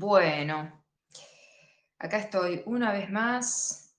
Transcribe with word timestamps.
Bueno, 0.00 0.72
acá 1.98 2.18
estoy 2.18 2.62
una 2.66 2.92
vez 2.92 3.10
más. 3.10 3.96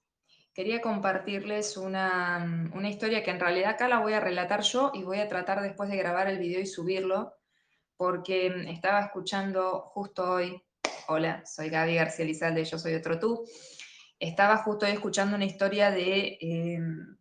Quería 0.54 0.80
compartirles 0.80 1.76
una, 1.76 2.72
una, 2.74 2.90
historia 2.90 3.22
que 3.22 3.32
en 3.32 3.40
realidad 3.42 3.72
acá 3.72 3.90
la 3.90 4.00
voy 4.00 4.14
a 4.14 4.22
relatar 4.22 4.62
yo 4.62 4.94
y 4.94 5.04
voy 5.04 5.20
a 5.20 5.28
tratar 5.28 5.62
después 5.62 5.90
de 5.90 5.98
grabar 5.98 6.30
el 6.30 6.40
video 6.40 6.62
y 6.62 6.68
subirlo, 6.68 7.34
porque 7.98 8.48
estaba 8.70 9.02
escuchando 9.02 9.92
justo 9.94 10.24
hoy, 10.24 10.64
hola, 11.10 11.46
soy 11.46 11.68
Gaby 11.68 11.96
García 11.96 12.24
Lizalde, 12.24 12.64
yo 12.64 12.80
soy 12.80 12.94
otro 12.94 13.20
tú, 13.20 13.46
estaba 14.20 14.56
justo 14.56 14.86
hoy 14.86 14.94
escuchando 14.94 15.36
una 15.36 15.44
historia 15.44 15.92
de 15.92 16.38
em, 16.40 17.18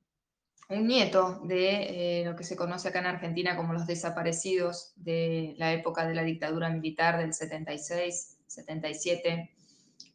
un 0.69 0.87
nieto 0.87 1.41
de 1.43 2.21
eh, 2.21 2.25
lo 2.25 2.37
que 2.37 2.45
se 2.45 2.55
conoce 2.55 2.87
acá 2.87 3.01
en 3.01 3.07
Argentina 3.07 3.57
como 3.57 3.73
los 3.73 3.89
desaparecidos 3.89 4.93
de 4.95 5.55
la 5.59 5.73
época 5.73 6.07
de 6.07 6.15
la 6.15 6.23
dictadura 6.23 6.71
militar 6.71 7.19
del 7.19 7.35
76 7.35 8.38
77, 8.49 9.55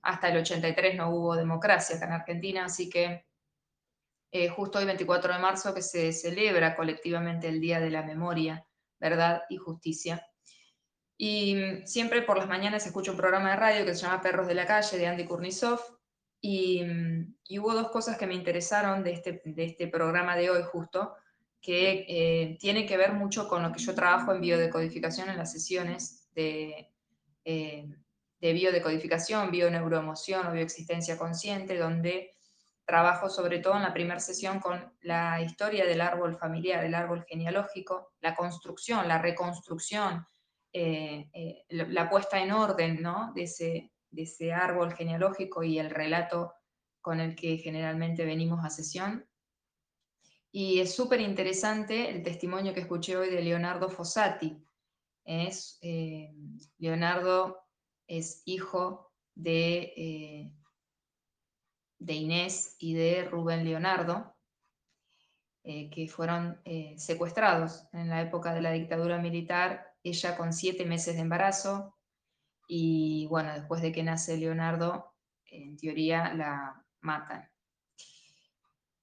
hasta 0.01 0.29
el 0.29 0.37
83 0.37 0.95
no 0.95 1.09
hubo 1.09 1.35
democracia 1.35 1.95
acá 1.95 2.05
en 2.05 2.13
Argentina, 2.13 2.65
así 2.65 2.89
que 2.89 3.25
eh, 4.31 4.49
justo 4.49 4.79
hoy 4.79 4.85
24 4.85 5.33
de 5.33 5.39
marzo 5.39 5.73
que 5.73 5.81
se 5.81 6.11
celebra 6.11 6.75
colectivamente 6.75 7.47
el 7.47 7.61
Día 7.61 7.79
de 7.79 7.91
la 7.91 8.03
Memoria, 8.03 8.65
Verdad 8.99 9.43
y 9.49 9.57
Justicia. 9.57 10.27
Y 11.17 11.55
mm, 11.55 11.85
siempre 11.85 12.23
por 12.23 12.37
las 12.37 12.47
mañanas 12.47 12.85
escucho 12.85 13.11
un 13.11 13.17
programa 13.17 13.51
de 13.51 13.57
radio 13.57 13.85
que 13.85 13.93
se 13.93 14.01
llama 14.01 14.21
Perros 14.21 14.47
de 14.47 14.55
la 14.55 14.65
Calle 14.65 14.97
de 14.97 15.07
Andy 15.07 15.25
Kurnisov 15.25 15.79
y, 16.41 16.83
mm, 16.83 17.35
y 17.47 17.59
hubo 17.59 17.73
dos 17.73 17.91
cosas 17.91 18.17
que 18.17 18.25
me 18.25 18.33
interesaron 18.33 19.03
de 19.03 19.13
este, 19.13 19.41
de 19.45 19.63
este 19.65 19.87
programa 19.87 20.35
de 20.35 20.49
hoy 20.49 20.63
justo, 20.63 21.15
que 21.61 22.05
eh, 22.09 22.57
tiene 22.59 22.85
que 22.85 22.97
ver 22.97 23.13
mucho 23.13 23.47
con 23.47 23.63
lo 23.63 23.71
que 23.71 23.79
yo 23.79 23.95
trabajo 23.95 24.33
en 24.33 24.41
biodecodificación 24.41 25.29
en 25.29 25.37
las 25.37 25.51
sesiones 25.51 26.27
de, 26.33 26.91
eh, 27.45 27.87
de 28.43 28.51
biodecodificación, 28.51 29.51
bioneuroemoción 29.51 30.47
o 30.47 30.51
bioexistencia 30.51 31.17
consciente, 31.17 31.77
donde 31.77 32.35
trabajo 32.85 33.29
sobre 33.29 33.59
todo 33.59 33.77
en 33.77 33.83
la 33.83 33.93
primera 33.93 34.19
sesión 34.19 34.59
con 34.59 34.93
la 34.99 35.41
historia 35.41 35.85
del 35.85 36.01
árbol 36.01 36.35
familiar, 36.35 36.83
el 36.83 36.93
árbol 36.93 37.23
genealógico, 37.25 38.11
la 38.19 38.35
construcción, 38.35 39.07
la 39.07 39.17
reconstrucción, 39.17 40.27
eh, 40.73 41.29
eh, 41.31 41.63
la 41.69 42.09
puesta 42.09 42.37
en 42.37 42.51
orden 42.51 43.01
¿no? 43.01 43.31
de, 43.33 43.43
ese, 43.43 43.93
de 44.11 44.23
ese 44.23 44.51
árbol 44.51 44.91
genealógico 44.93 45.63
y 45.63 45.79
el 45.79 45.89
relato 45.89 46.53
con 46.99 47.21
el 47.21 47.37
que 47.37 47.55
generalmente 47.59 48.25
venimos 48.25 48.65
a 48.65 48.69
sesión. 48.69 49.25
Y 50.51 50.81
es 50.81 50.93
súper 50.93 51.21
interesante 51.21 52.09
el 52.09 52.21
testimonio 52.21 52.73
que 52.73 52.81
escuché 52.81 53.15
hoy 53.15 53.29
de 53.29 53.41
Leonardo 53.41 53.87
Fossati. 53.87 54.61
Es, 55.23 55.79
eh, 55.81 56.35
Leonardo 56.77 57.62
es 58.17 58.41
hijo 58.45 59.11
de, 59.35 59.93
eh, 59.95 60.53
de 61.99 62.13
Inés 62.13 62.75
y 62.79 62.93
de 62.93 63.25
Rubén 63.25 63.63
Leonardo, 63.65 64.35
eh, 65.63 65.89
que 65.89 66.07
fueron 66.07 66.61
eh, 66.65 66.95
secuestrados 66.97 67.87
en 67.93 68.09
la 68.09 68.21
época 68.21 68.53
de 68.53 68.61
la 68.61 68.71
dictadura 68.71 69.17
militar, 69.17 69.95
ella 70.03 70.35
con 70.35 70.51
siete 70.53 70.85
meses 70.85 71.15
de 71.15 71.21
embarazo, 71.21 71.97
y 72.67 73.27
bueno, 73.27 73.53
después 73.53 73.81
de 73.81 73.91
que 73.91 74.03
nace 74.03 74.37
Leonardo, 74.37 75.13
en 75.45 75.77
teoría 75.77 76.33
la 76.33 76.85
matan. 77.01 77.49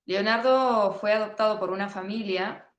Leonardo 0.04 0.92
fue 0.94 1.12
adoptado 1.12 1.60
por 1.60 1.70
una 1.70 1.88
familia 1.88 2.70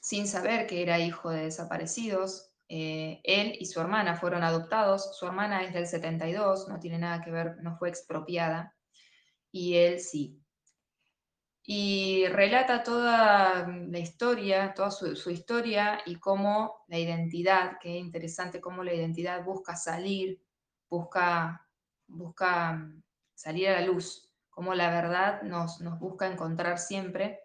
sin 0.00 0.26
saber 0.26 0.66
que 0.66 0.82
era 0.82 0.98
hijo 0.98 1.30
de 1.30 1.44
desaparecidos, 1.44 2.51
eh, 2.74 3.20
él 3.24 3.54
y 3.60 3.66
su 3.66 3.82
hermana 3.82 4.16
fueron 4.16 4.42
adoptados, 4.42 5.14
su 5.18 5.26
hermana 5.26 5.62
es 5.62 5.74
del 5.74 5.86
72, 5.86 6.68
no 6.70 6.80
tiene 6.80 6.98
nada 6.98 7.20
que 7.20 7.30
ver, 7.30 7.58
no 7.60 7.76
fue 7.76 7.90
expropiada, 7.90 8.74
y 9.50 9.74
él 9.74 10.00
sí. 10.00 10.42
Y 11.64 12.24
relata 12.28 12.82
toda 12.82 13.68
la 13.68 13.98
historia, 13.98 14.72
toda 14.72 14.90
su, 14.90 15.30
historia 15.30 16.00
y 16.06 16.16
cómo 16.16 16.86
la 16.88 16.98
identidad, 16.98 17.78
que 17.78 17.98
es 17.98 18.02
interesante 18.02 18.62
cómo 18.62 18.82
la 18.82 18.94
identidad 18.94 19.44
busca 19.44 19.76
salir, 19.76 20.42
busca, 20.88 21.68
busca 22.06 22.90
salir 23.34 23.68
a 23.68 23.80
la 23.80 23.86
luz, 23.86 24.32
cómo 24.48 24.74
la 24.74 24.88
verdad 24.88 25.42
nos, 25.42 25.82
nos 25.82 25.98
busca 25.98 26.26
encontrar 26.26 26.78
siempre. 26.78 27.40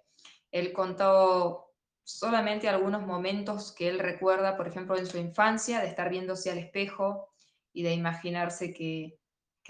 Él 0.52 0.72
contó 0.72 1.67
solamente 2.08 2.70
algunos 2.70 3.06
momentos 3.06 3.74
que 3.74 3.90
él 3.90 4.00
recuerda, 4.00 4.56
por 4.56 4.66
ejemplo, 4.66 4.98
en 4.98 5.06
su 5.06 5.18
infancia, 5.18 5.82
de 5.82 5.88
estar 5.88 6.10
viéndose 6.10 6.50
al 6.50 6.58
espejo 6.58 7.34
y 7.74 7.84
de 7.84 7.92
imaginarse 7.92 8.74
que, 8.74 9.20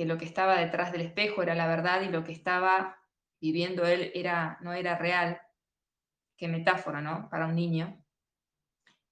lo 0.05 0.19
que 0.19 0.25
estaba 0.25 0.59
detrás 0.59 0.91
del 0.91 1.01
espejo 1.01 1.41
era 1.41 1.55
la 1.55 1.65
verdad 1.65 2.01
y 2.01 2.09
lo 2.09 2.23
que 2.23 2.31
estaba 2.31 2.95
viviendo 3.41 3.87
él 3.87 4.11
era, 4.13 4.59
no 4.61 4.73
era 4.73 4.95
real. 4.95 5.41
Qué 6.37 6.47
metáfora, 6.47 7.01
¿no? 7.01 7.27
Para 7.31 7.47
un 7.47 7.55
niño. 7.55 8.05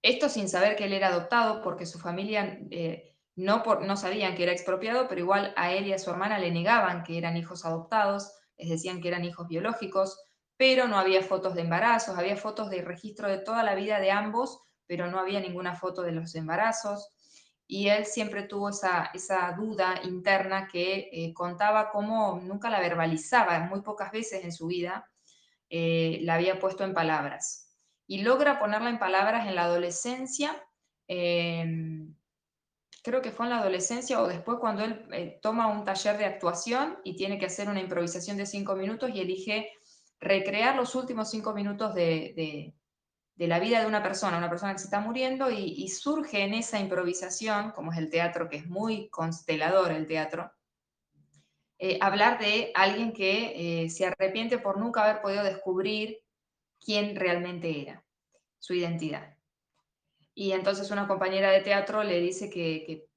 Esto 0.03 0.29
sin 0.29 0.47
saber 0.47 0.75
que 0.75 0.85
él 0.85 0.93
era 0.93 1.07
adoptado, 1.07 1.63
porque 1.63 1.87
su 1.87 1.97
familia 1.97 2.59
eh, 2.69 3.17
no, 3.35 3.63
no 3.81 3.97
sabían 3.97 4.35
que 4.35 4.43
era 4.43 4.51
expropiado, 4.51 5.07
pero 5.07 5.21
igual 5.21 5.51
a 5.57 5.71
él 5.71 5.87
y 5.87 5.93
a 5.93 5.97
su 5.97 6.11
hermana 6.11 6.37
le 6.37 6.51
negaban 6.51 7.01
que 7.01 7.17
eran 7.17 7.37
hijos 7.37 7.65
adoptados, 7.65 8.31
les 8.55 8.69
decían 8.69 9.01
que 9.01 9.07
eran 9.07 9.25
hijos 9.25 9.47
biológicos, 9.47 10.24
pero 10.57 10.87
no 10.87 10.97
había 10.97 11.21
fotos 11.21 11.55
de 11.55 11.61
embarazos, 11.61 12.17
había 12.17 12.37
fotos 12.37 12.69
de 12.69 12.81
registro 12.81 13.27
de 13.27 13.39
toda 13.39 13.63
la 13.63 13.75
vida 13.75 13.99
de 13.99 14.11
ambos, 14.11 14.61
pero 14.87 15.07
no 15.07 15.19
había 15.19 15.39
ninguna 15.39 15.75
foto 15.75 16.01
de 16.01 16.11
los 16.11 16.35
embarazos. 16.35 17.09
Y 17.67 17.89
él 17.89 18.05
siempre 18.05 18.43
tuvo 18.43 18.69
esa, 18.69 19.09
esa 19.13 19.51
duda 19.53 19.99
interna 20.03 20.67
que 20.67 21.09
eh, 21.11 21.33
contaba 21.33 21.89
cómo 21.89 22.39
nunca 22.43 22.69
la 22.69 22.79
verbalizaba, 22.79 23.59
muy 23.61 23.81
pocas 23.81 24.11
veces 24.11 24.43
en 24.43 24.51
su 24.51 24.67
vida 24.67 25.09
eh, 25.69 26.19
la 26.21 26.35
había 26.35 26.59
puesto 26.59 26.83
en 26.83 26.93
palabras. 26.93 27.75
Y 28.07 28.21
logra 28.21 28.59
ponerla 28.59 28.91
en 28.91 28.99
palabras 28.99 29.47
en 29.47 29.55
la 29.55 29.63
adolescencia, 29.63 30.63
creo 33.05 33.21
que 33.21 33.31
fue 33.31 33.45
en 33.45 33.51
la 33.51 33.59
adolescencia 33.59 34.19
o 34.19 34.27
después 34.27 34.57
cuando 34.59 34.83
él 34.83 35.07
eh, 35.11 35.39
toma 35.39 35.67
un 35.67 35.85
taller 35.85 36.17
de 36.17 36.25
actuación 36.25 36.97
y 37.03 37.15
tiene 37.15 37.37
que 37.37 37.45
hacer 37.45 37.69
una 37.69 37.79
improvisación 37.79 38.35
de 38.35 38.47
cinco 38.47 38.75
minutos 38.75 39.11
y 39.13 39.21
elige 39.21 39.71
recrear 40.19 40.75
los 40.75 40.95
últimos 40.95 41.29
cinco 41.29 41.53
minutos 41.53 41.93
de, 41.93 42.73
la 43.37 43.59
vida 43.59 43.81
de 43.81 43.87
una 43.87 44.01
persona, 44.01 44.37
una 44.37 44.49
persona 44.49 44.73
que 44.73 44.79
se 44.79 44.85
está 44.85 44.99
muriendo, 44.99 45.51
y, 45.51 45.87
surge 45.89 46.43
en 46.43 46.53
esa 46.53 46.79
improvisación, 46.79 47.71
como 47.71 47.91
es 47.91 47.97
el 47.97 48.09
teatro, 48.09 48.49
que 48.49 48.57
es 48.57 48.67
muy 48.67 49.09
constelador 49.09 49.91
el 49.91 50.07
teatro, 50.07 50.51
eh, 51.77 51.97
hablar 52.01 52.39
de 52.39 52.71
alguien 52.73 53.11
que 53.11 53.83
eh, 53.83 53.89
se 53.89 54.05
arrepiente 54.05 54.57
por 54.57 54.77
nunca 54.79 55.03
haber 55.03 55.21
podido 55.21 55.43
descubrir 55.43 56.19
quién 56.79 57.15
realmente 57.15 57.81
era, 57.81 58.05
su 58.59 58.73
identidad. 58.73 59.35
Y 60.33 60.51
entonces 60.51 60.89
una 60.91 61.07
compañera 61.07 61.51
de 61.51 61.61
teatro 61.61 62.03
le 62.03 62.19
dice 62.19 62.49
que 62.49 63.07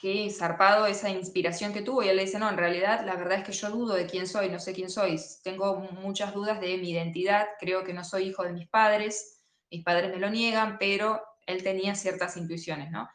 qué 0.00 0.30
zarpado 0.30 0.86
esa 0.86 1.10
inspiración 1.10 1.72
que 1.72 1.82
tuvo. 1.82 2.02
Y 2.02 2.08
él 2.08 2.16
le 2.16 2.24
dice, 2.24 2.38
no, 2.38 2.48
en 2.48 2.56
realidad 2.56 3.04
la 3.04 3.16
verdad 3.16 3.38
es 3.38 3.44
que 3.44 3.52
yo 3.52 3.70
dudo 3.70 3.94
de 3.94 4.06
quién 4.06 4.26
soy, 4.26 4.48
no 4.48 4.58
sé 4.58 4.72
quién 4.72 4.88
soy, 4.88 5.20
tengo 5.44 5.76
muchas 5.76 6.32
dudas 6.34 6.60
de 6.60 6.78
mi 6.78 6.90
identidad, 6.90 7.48
creo 7.58 7.84
que 7.84 7.92
no 7.92 8.04
soy 8.04 8.28
hijo 8.28 8.42
de 8.42 8.52
mis 8.52 8.68
padres, 8.68 9.42
mis 9.70 9.84
padres 9.84 10.10
me 10.10 10.18
lo 10.18 10.30
niegan, 10.30 10.78
pero 10.78 11.22
él 11.46 11.62
tenía 11.62 11.94
ciertas 11.94 12.36
intuiciones, 12.36 12.90
¿no? 12.90 13.08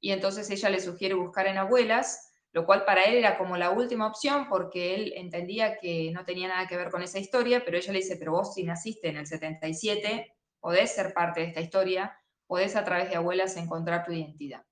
Y 0.00 0.10
entonces 0.10 0.50
ella 0.50 0.68
le 0.68 0.80
sugiere 0.80 1.14
buscar 1.14 1.46
en 1.46 1.58
abuelas, 1.58 2.32
lo 2.50 2.66
cual 2.66 2.84
para 2.84 3.04
él 3.04 3.14
era 3.14 3.38
como 3.38 3.56
la 3.56 3.70
última 3.70 4.08
opción 4.08 4.48
porque 4.48 4.96
él 4.96 5.12
entendía 5.16 5.78
que 5.78 6.10
no 6.12 6.24
tenía 6.24 6.48
nada 6.48 6.66
que 6.66 6.76
ver 6.76 6.90
con 6.90 7.02
esa 7.02 7.18
historia, 7.18 7.62
pero 7.64 7.76
ella 7.76 7.92
le 7.92 8.00
dice, 8.00 8.16
pero 8.16 8.32
vos 8.32 8.54
si 8.54 8.64
naciste 8.64 9.08
en 9.08 9.16
el 9.16 9.26
77, 9.26 10.34
podés 10.60 10.92
ser 10.92 11.14
parte 11.14 11.40
de 11.40 11.46
esta 11.46 11.60
historia, 11.60 12.18
podés 12.46 12.74
a 12.76 12.84
través 12.84 13.08
de 13.10 13.16
abuelas 13.16 13.56
encontrar 13.56 14.04
tu 14.04 14.12
identidad. 14.12 14.64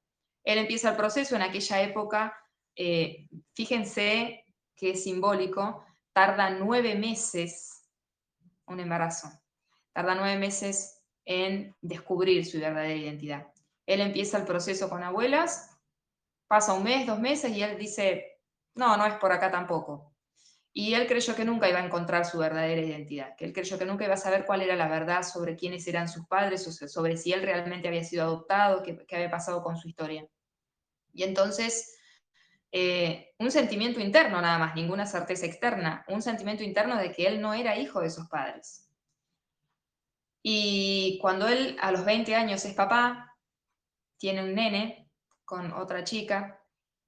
Él 0.44 0.58
empieza 0.58 0.90
el 0.90 0.96
proceso 0.96 1.36
en 1.36 1.42
aquella 1.42 1.82
época, 1.82 2.36
eh, 2.76 3.28
fíjense 3.54 4.44
que 4.74 4.90
es 4.90 5.04
simbólico, 5.04 5.84
tarda 6.12 6.50
nueve 6.50 6.94
meses 6.94 7.88
un 8.66 8.80
embarazo, 8.80 9.28
tarda 9.92 10.14
nueve 10.14 10.38
meses 10.38 11.02
en 11.24 11.74
descubrir 11.80 12.46
su 12.46 12.58
verdadera 12.58 12.94
identidad. 12.94 13.52
Él 13.86 14.00
empieza 14.00 14.38
el 14.38 14.44
proceso 14.44 14.88
con 14.88 15.02
abuelas, 15.02 15.76
pasa 16.46 16.72
un 16.72 16.84
mes, 16.84 17.06
dos 17.06 17.18
meses 17.18 17.52
y 17.52 17.62
él 17.62 17.78
dice, 17.78 18.40
no, 18.74 18.96
no 18.96 19.06
es 19.06 19.14
por 19.14 19.32
acá 19.32 19.50
tampoco. 19.50 20.09
Y 20.72 20.94
él 20.94 21.06
creyó 21.08 21.34
que 21.34 21.44
nunca 21.44 21.68
iba 21.68 21.80
a 21.80 21.84
encontrar 21.84 22.24
su 22.24 22.38
verdadera 22.38 22.80
identidad, 22.80 23.34
que 23.36 23.44
él 23.44 23.52
creyó 23.52 23.76
que 23.78 23.84
nunca 23.84 24.04
iba 24.04 24.14
a 24.14 24.18
saber 24.18 24.46
cuál 24.46 24.62
era 24.62 24.76
la 24.76 24.88
verdad 24.88 25.22
sobre 25.22 25.56
quiénes 25.56 25.86
eran 25.88 26.08
sus 26.08 26.26
padres, 26.26 26.62
sobre 26.62 27.16
si 27.16 27.32
él 27.32 27.42
realmente 27.42 27.88
había 27.88 28.04
sido 28.04 28.22
adoptado, 28.22 28.82
qué, 28.82 29.04
había 29.12 29.30
pasado 29.30 29.62
con 29.62 29.76
su 29.76 29.88
historia. 29.88 30.26
Y 31.12 31.24
entonces, 31.24 31.98
eh, 32.70 33.32
un 33.38 33.50
sentimiento 33.50 34.00
interno 34.00 34.40
nada 34.40 34.58
más, 34.58 34.76
ninguna 34.76 35.06
certeza 35.06 35.46
externa, 35.46 36.04
un 36.08 36.22
sentimiento 36.22 36.62
interno 36.62 36.96
de 36.96 37.10
que 37.10 37.26
él 37.26 37.40
no 37.40 37.52
era 37.52 37.76
hijo 37.76 38.00
de 38.00 38.10
sus 38.10 38.28
padres. 38.28 38.88
Y 40.42 41.18
cuando 41.20 41.48
él 41.48 41.76
a 41.80 41.90
los 41.90 42.04
20 42.04 42.34
años 42.36 42.64
es 42.64 42.74
papá, 42.74 43.36
tiene 44.18 44.42
un 44.44 44.54
nene 44.54 45.10
con 45.44 45.72
otra 45.72 46.04
chica, 46.04 46.56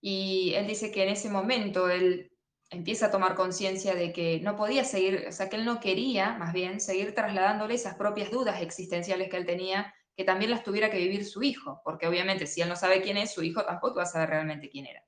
Y 0.04 0.54
él 0.54 0.66
dice 0.66 0.90
que 0.90 1.04
en 1.04 1.10
ese 1.10 1.30
momento 1.30 1.88
él 1.88 2.31
empieza 2.72 3.06
a 3.06 3.10
tomar 3.10 3.34
conciencia 3.34 3.94
de 3.94 4.12
que 4.12 4.40
no 4.40 4.56
podía 4.56 4.84
seguir, 4.84 5.26
o 5.28 5.32
sea, 5.32 5.48
que 5.48 5.56
él 5.56 5.64
no 5.64 5.78
quería, 5.78 6.32
más 6.38 6.52
bien, 6.52 6.80
seguir 6.80 7.14
trasladándole 7.14 7.74
esas 7.74 7.94
propias 7.94 8.30
dudas 8.30 8.60
existenciales 8.62 9.28
que 9.28 9.36
él 9.36 9.46
tenía, 9.46 9.94
que 10.16 10.24
también 10.24 10.50
las 10.50 10.64
tuviera 10.64 10.90
que 10.90 10.98
vivir 10.98 11.24
su 11.24 11.42
hijo, 11.42 11.80
porque 11.84 12.06
obviamente 12.06 12.46
si 12.46 12.62
él 12.62 12.68
no 12.68 12.76
sabe 12.76 13.02
quién 13.02 13.16
es, 13.16 13.32
su 13.32 13.42
hijo 13.42 13.64
tampoco 13.64 13.96
va 13.96 14.04
a 14.04 14.06
saber 14.06 14.30
realmente 14.30 14.70
quién 14.70 14.86
era. 14.86 15.04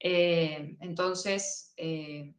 Eh, 0.00 0.76
entonces, 0.80 1.72
eh, 1.76 2.34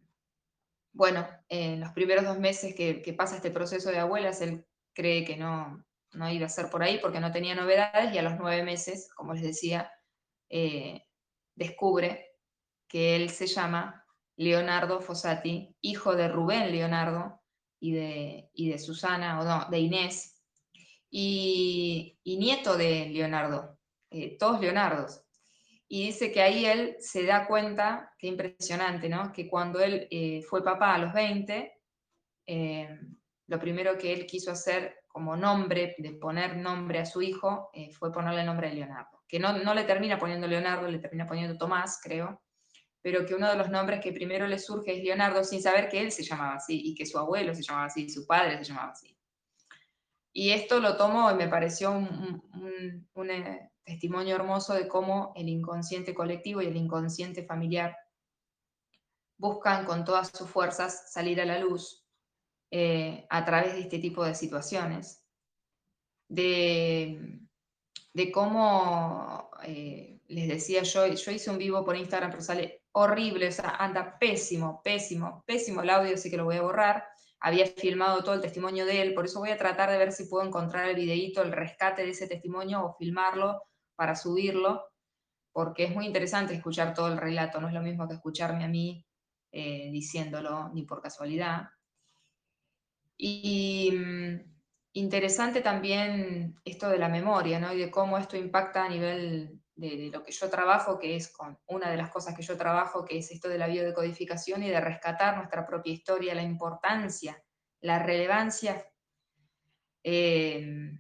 bueno, 0.91 1.27
en 1.47 1.79
los 1.79 1.91
primeros 1.91 2.25
dos 2.25 2.39
meses 2.39 2.75
que, 2.75 3.15
pasa 3.17 3.37
este 3.37 3.51
proceso 3.51 3.89
de 3.89 3.99
abuelas, 3.99 4.41
él 4.41 4.65
cree 4.93 5.23
que 5.23 5.37
no, 5.37 5.85
no 6.11 6.29
iba 6.29 6.45
a 6.45 6.49
ser 6.49 6.69
por 6.69 6.83
ahí 6.83 6.99
porque 7.01 7.21
no 7.21 7.31
tenía 7.31 7.55
novedades 7.55 8.13
y 8.13 8.17
a 8.17 8.21
los 8.23 8.37
nueve 8.37 8.63
meses, 8.63 9.09
como 9.15 9.33
les 9.33 9.43
decía, 9.43 9.91
eh, 10.49 11.05
descubre 11.55 12.35
que 12.87 13.15
él 13.15 13.29
se 13.29 13.47
llama 13.47 14.05
Leonardo 14.39 15.01
Fossati, 15.01 15.75
hijo 15.81 16.15
de 16.15 16.29
Rubén 16.29 16.71
Leonardo 16.71 17.41
y 17.77 17.91
de, 17.91 18.49
y 18.53 18.69
de 18.69 18.79
Susana, 18.79 19.41
o 19.41 19.43
no, 19.43 19.69
de 19.69 19.79
Inés, 19.79 20.41
y, 21.11 22.17
nieto 22.23 22.77
de 22.77 23.09
Leonardo, 23.09 23.77
eh, 24.09 24.37
todos 24.37 24.61
Leonardos. 24.61 25.25
Y 25.89 26.05
dice 26.05 26.31
que 26.31 26.41
ahí 26.41 26.65
él 26.65 26.95
se 26.99 27.25
da 27.25 27.47
cuenta, 27.47 28.13
qué 28.17 28.27
impresionante, 28.27 29.09
¿no? 29.09 29.33
Que 29.33 29.49
cuando 29.49 29.81
él 29.81 30.07
eh, 30.09 30.41
fue 30.43 30.63
papá 30.63 30.95
a 30.95 30.99
los 30.99 31.11
20, 31.11 31.73
eh, 32.45 32.99
lo 33.47 33.59
primero 33.59 33.97
que 33.97 34.13
él 34.13 34.25
quiso 34.25 34.51
hacer 34.51 34.99
como 35.05 35.35
nombre, 35.35 35.95
de 35.97 36.11
poner 36.13 36.55
nombre 36.55 36.99
a 36.99 37.05
su 37.05 37.21
hijo, 37.21 37.71
fue 37.91 38.13
ponerle 38.13 38.39
el 38.41 38.45
nombre 38.45 38.69
de 38.69 38.75
Leonardo. 38.75 39.21
Que 39.27 39.37
no, 39.37 39.57
no 39.57 39.73
le 39.73 39.83
termina 39.83 40.17
poniendo 40.17 40.47
Leonardo, 40.47 40.87
le 40.87 40.99
termina 40.99 41.25
poniendo 41.25 41.57
Tomás, 41.57 41.99
creo, 42.01 42.41
pero 43.01 43.25
que 43.25 43.35
uno 43.35 43.49
de 43.49 43.55
los 43.55 43.69
nombres 43.69 44.01
que 44.01 44.11
primero 44.11 44.47
le 44.47 44.59
surge 44.59 44.97
es 44.97 45.03
Leonardo 45.03 45.43
sin 45.43 45.61
saber 45.61 45.89
que 45.89 46.01
él 46.01 46.11
se 46.11 46.23
llamaba 46.23 46.55
así 46.55 46.79
y 46.83 46.95
que 46.95 47.05
su 47.05 47.17
abuelo 47.17 47.55
se 47.55 47.63
llamaba 47.63 47.85
así, 47.85 48.09
su 48.09 48.25
padre 48.25 48.57
se 48.57 48.65
llamaba 48.65 48.91
así. 48.91 49.15
Y 50.31 50.51
esto 50.51 50.79
lo 50.79 50.95
tomo 50.95 51.31
y 51.31 51.35
me 51.35 51.47
pareció 51.47 51.91
un, 51.91 53.29
eh, 53.29 53.71
testimonio 53.83 54.35
hermoso 54.35 54.73
de 54.73 54.87
cómo 54.87 55.33
el 55.35 55.49
inconsciente 55.49 56.13
colectivo 56.13 56.61
y 56.61 56.67
el 56.67 56.77
inconsciente 56.77 57.43
familiar 57.43 57.95
buscan 59.37 59.85
con 59.85 60.05
todas 60.05 60.29
sus 60.29 60.49
fuerzas 60.49 61.11
salir 61.11 61.41
a 61.41 61.45
la 61.45 61.59
luz 61.59 62.05
eh, 62.71 63.25
a 63.29 63.43
través 63.45 63.73
de 63.73 63.81
este 63.81 63.99
tipo 63.99 64.23
de 64.23 64.35
situaciones. 64.35 65.25
De, 66.27 67.39
cómo, 68.31 69.49
eh, 69.63 70.21
les 70.27 70.47
decía 70.47 70.83
yo, 70.83 71.07
yo 71.07 71.31
hice 71.31 71.49
un 71.49 71.57
vivo 71.57 71.83
por 71.83 71.95
Instagram, 71.95 72.29
pero 72.29 72.43
sale 72.43 72.78
horrible, 72.91 73.47
o 73.47 73.51
sea, 73.51 73.75
anda 73.77 74.17
pésimo, 74.19 74.81
pésimo, 74.83 75.43
pésimo 75.45 75.81
el 75.81 75.89
audio, 75.89 76.15
así 76.15 76.29
que 76.29 76.37
lo 76.37 76.45
voy 76.45 76.57
a 76.57 76.61
borrar. 76.61 77.05
Había 77.41 77.65
filmado 77.67 78.23
todo 78.23 78.35
el 78.35 78.41
testimonio 78.41 78.85
de 78.85 79.01
él, 79.01 79.13
por 79.13 79.25
eso 79.25 79.39
voy 79.39 79.51
a 79.51 79.57
tratar 79.57 79.89
de 79.89 79.97
ver 79.97 80.11
si 80.11 80.25
puedo 80.25 80.45
encontrar 80.45 80.89
el 80.89 80.95
videíto, 80.95 81.41
el 81.41 81.51
rescate 81.51 82.03
de 82.03 82.11
ese 82.11 82.27
testimonio 82.27 82.83
o 82.83 82.95
filmarlo 82.97 83.61
para 83.95 84.15
subirlo, 84.15 84.85
porque 85.51 85.85
es 85.85 85.95
muy 85.95 86.05
interesante 86.05 86.53
escuchar 86.53 86.93
todo 86.93 87.07
el 87.07 87.17
relato, 87.17 87.61
no 87.61 87.67
es 87.67 87.73
lo 87.73 87.81
mismo 87.81 88.07
que 88.07 88.15
escucharme 88.15 88.65
a 88.65 88.67
mí 88.67 89.05
eh, 89.51 89.89
diciéndolo, 89.91 90.69
ni 90.73 90.83
por 90.83 91.01
casualidad. 91.01 91.69
Y 93.17 93.91
mm, 93.91 94.39
interesante 94.93 95.61
también 95.61 96.59
esto 96.63 96.89
de 96.89 96.99
la 96.99 97.09
memoria, 97.09 97.59
¿no? 97.59 97.73
Y 97.73 97.79
de 97.79 97.91
cómo 97.91 98.17
esto 98.17 98.37
impacta 98.37 98.85
a 98.85 98.89
nivel 98.89 99.58
de, 99.79 100.09
lo 100.11 100.23
que 100.23 100.31
yo 100.31 100.49
trabajo, 100.49 100.99
que 100.99 101.15
es 101.15 101.31
con 101.31 101.57
una 101.67 101.89
de 101.89 101.97
las 101.97 102.09
cosas 102.09 102.35
que 102.35 102.43
yo 102.43 102.57
trabajo, 102.57 103.05
que 103.05 103.17
es 103.17 103.31
esto 103.31 103.47
de 103.47 103.57
la 103.57 103.67
biodecodificación 103.67 104.63
y 104.63 104.69
de 104.69 104.81
rescatar 104.81 105.37
nuestra 105.37 105.65
propia 105.65 105.93
historia, 105.93 106.35
la 106.35 106.43
importancia, 106.43 107.41
la 107.81 107.99
relevancia, 107.99 108.85
eh, 110.03 110.91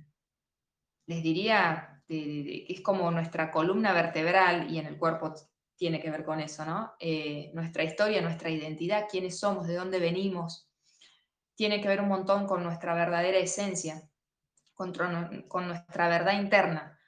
les 1.05 1.23
diría, 1.23 2.03
que 2.07 2.65
es 2.69 2.81
como 2.81 3.11
nuestra 3.11 3.51
columna 3.51 3.93
vertebral 3.93 4.71
y 4.71 4.79
en 4.79 4.87
el 4.87 4.97
cuerpo 4.97 5.33
tiene 5.75 6.01
que 6.01 6.11
ver 6.11 6.23
con 6.23 6.39
eso, 6.39 6.65
¿no? 6.65 6.93
Eh, 6.99 7.51
nuestra 7.53 7.83
historia, 7.83 8.21
nuestra 8.21 8.49
identidad, 8.49 9.07
quiénes 9.09 9.39
somos, 9.39 9.67
de 9.67 9.75
dónde 9.75 9.99
venimos, 9.99 10.69
tiene 11.55 11.81
que 11.81 11.87
ver 11.87 12.01
un 12.01 12.09
montón 12.09 12.47
con 12.47 12.63
nuestra 12.63 12.93
verdadera 12.93 13.37
esencia, 13.37 14.09
con, 14.73 14.93
con 15.47 15.67
nuestra 15.67 16.07
verdad 16.07 16.39
interna. 16.39 16.98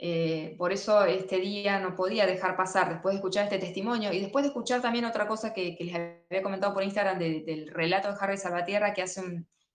Eh, 0.00 0.54
por 0.56 0.72
eso 0.72 1.04
este 1.04 1.38
día 1.38 1.80
no 1.80 1.96
podía 1.96 2.24
dejar 2.24 2.56
pasar, 2.56 2.88
después 2.88 3.14
de 3.14 3.16
escuchar 3.16 3.44
este 3.44 3.58
testimonio 3.58 4.12
y 4.12 4.20
después 4.20 4.44
de 4.44 4.48
escuchar 4.48 4.80
también 4.80 5.04
otra 5.04 5.26
cosa 5.26 5.52
que, 5.52 5.76
les 5.80 5.94
había 5.94 6.42
comentado 6.42 6.72
por 6.72 6.84
Instagram 6.84 7.18
del 7.18 7.68
relato 7.72 8.08
de 8.08 8.16
Harry 8.20 8.36
Salvatierra, 8.38 8.94
que, 8.94 9.02
hace 9.02 9.22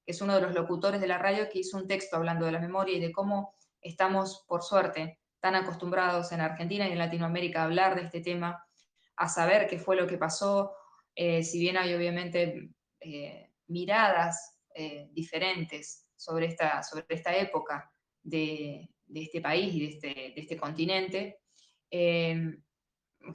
que 0.05 0.11
es 0.11 0.21
uno 0.21 0.35
de 0.35 0.41
los 0.41 0.53
locutores 0.53 1.01
de 1.01 1.07
la 1.07 1.17
radio, 1.17 1.49
que 1.51 1.59
hizo 1.59 1.77
un 1.77 1.87
texto 1.87 2.15
hablando 2.15 2.45
de 2.45 2.53
la 2.53 2.59
memoria 2.59 2.95
y 2.95 3.01
de 3.01 3.11
cómo 3.11 3.55
estamos, 3.81 4.45
por 4.47 4.63
suerte, 4.63 5.19
tan 5.41 5.55
acostumbrados 5.55 6.31
en 6.31 6.39
Argentina 6.39 6.87
y 6.87 6.93
en 6.93 6.99
Latinoamérica 6.99 7.61
a 7.61 7.65
hablar 7.65 7.95
de 7.95 8.03
este 8.03 8.21
tema, 8.21 8.65
a 9.17 9.27
saber 9.27 9.67
qué 9.67 9.77
fue 9.77 9.97
lo 9.97 10.07
que 10.07 10.17
pasó, 10.17 10.73
eh, 11.15 11.43
si 11.43 11.59
bien 11.59 11.75
hay 11.75 11.93
obviamente 11.93 12.69
eh, 13.01 13.51
miradas 13.67 14.51
diferentes 15.11 16.07
sobre 16.15 16.47
esta, 16.47 16.81
sobre 16.81 17.05
esta 17.09 17.35
época 17.35 17.93
de, 18.23 18.89
este 19.13 19.41
país 19.41 19.73
y 19.73 19.79
de 19.81 19.87
este, 19.87 20.07
de 20.07 20.41
este 20.41 20.57
continente. 20.57 21.41
Em, 21.89 22.63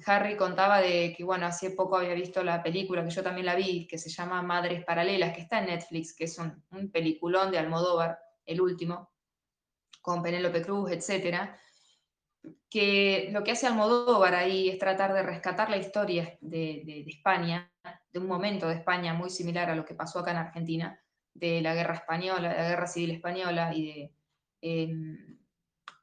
Harry 0.07 0.37
contaba 0.37 0.81
de 0.81 1.15
que, 1.17 1.25
bueno, 1.25 1.47
hace 1.47 1.71
poco 1.71 1.97
había 1.97 2.15
visto 2.15 2.43
la 2.43 2.63
película, 2.63 3.05
que 3.05 3.11
yo 3.11 3.23
también 3.23 3.47
la 3.47 3.55
vi, 3.55 3.87
que 3.87 3.99
se 3.99 4.11
llama 4.11 4.43
Madres 4.43 4.85
Paralelas, 4.85 5.35
que 5.35 5.43
está 5.43 5.61
en 5.61 5.67
Netflix, 5.67 6.15
que 6.15 6.25
es 6.25 6.39
un, 6.39 6.63
un 6.71 6.91
peliculón 6.91 7.51
de 7.51 7.59
Almodóvar, 7.59 8.19
el 8.45 8.61
último, 8.61 9.13
con 10.01 10.23
Penélope 10.23 10.63
Cruz, 10.63 10.91
etc. 10.91 11.51
Que 12.71 13.29
lo 13.33 13.43
que 13.45 13.53
hace 13.53 13.67
Almodóvar 13.67 14.35
ahí 14.35 14.69
es 14.69 14.79
tratar 14.79 15.13
de 15.13 15.23
rescatar 15.23 15.71
la 15.71 15.77
historia 15.77 16.39
de, 16.41 16.83
de, 16.85 17.05
España, 17.07 17.71
de 18.11 18.19
un 18.19 18.27
momento 18.27 18.69
de 18.69 18.75
España 18.75 19.15
muy 19.15 19.31
similar 19.31 19.71
a 19.71 19.75
lo 19.75 19.85
que 19.85 19.95
pasó 19.95 20.21
acá 20.21 20.31
en 20.31 20.39
Argentina, 20.39 21.01
de 21.35 21.61
la 21.61 21.75
guerra 21.75 21.95
española, 21.95 22.55
la 22.55 22.69
guerra 22.69 22.87
civil 22.87 23.13
española 23.13 23.75
y 23.75 23.87
de... 23.87 24.15
Em, 24.61 25.39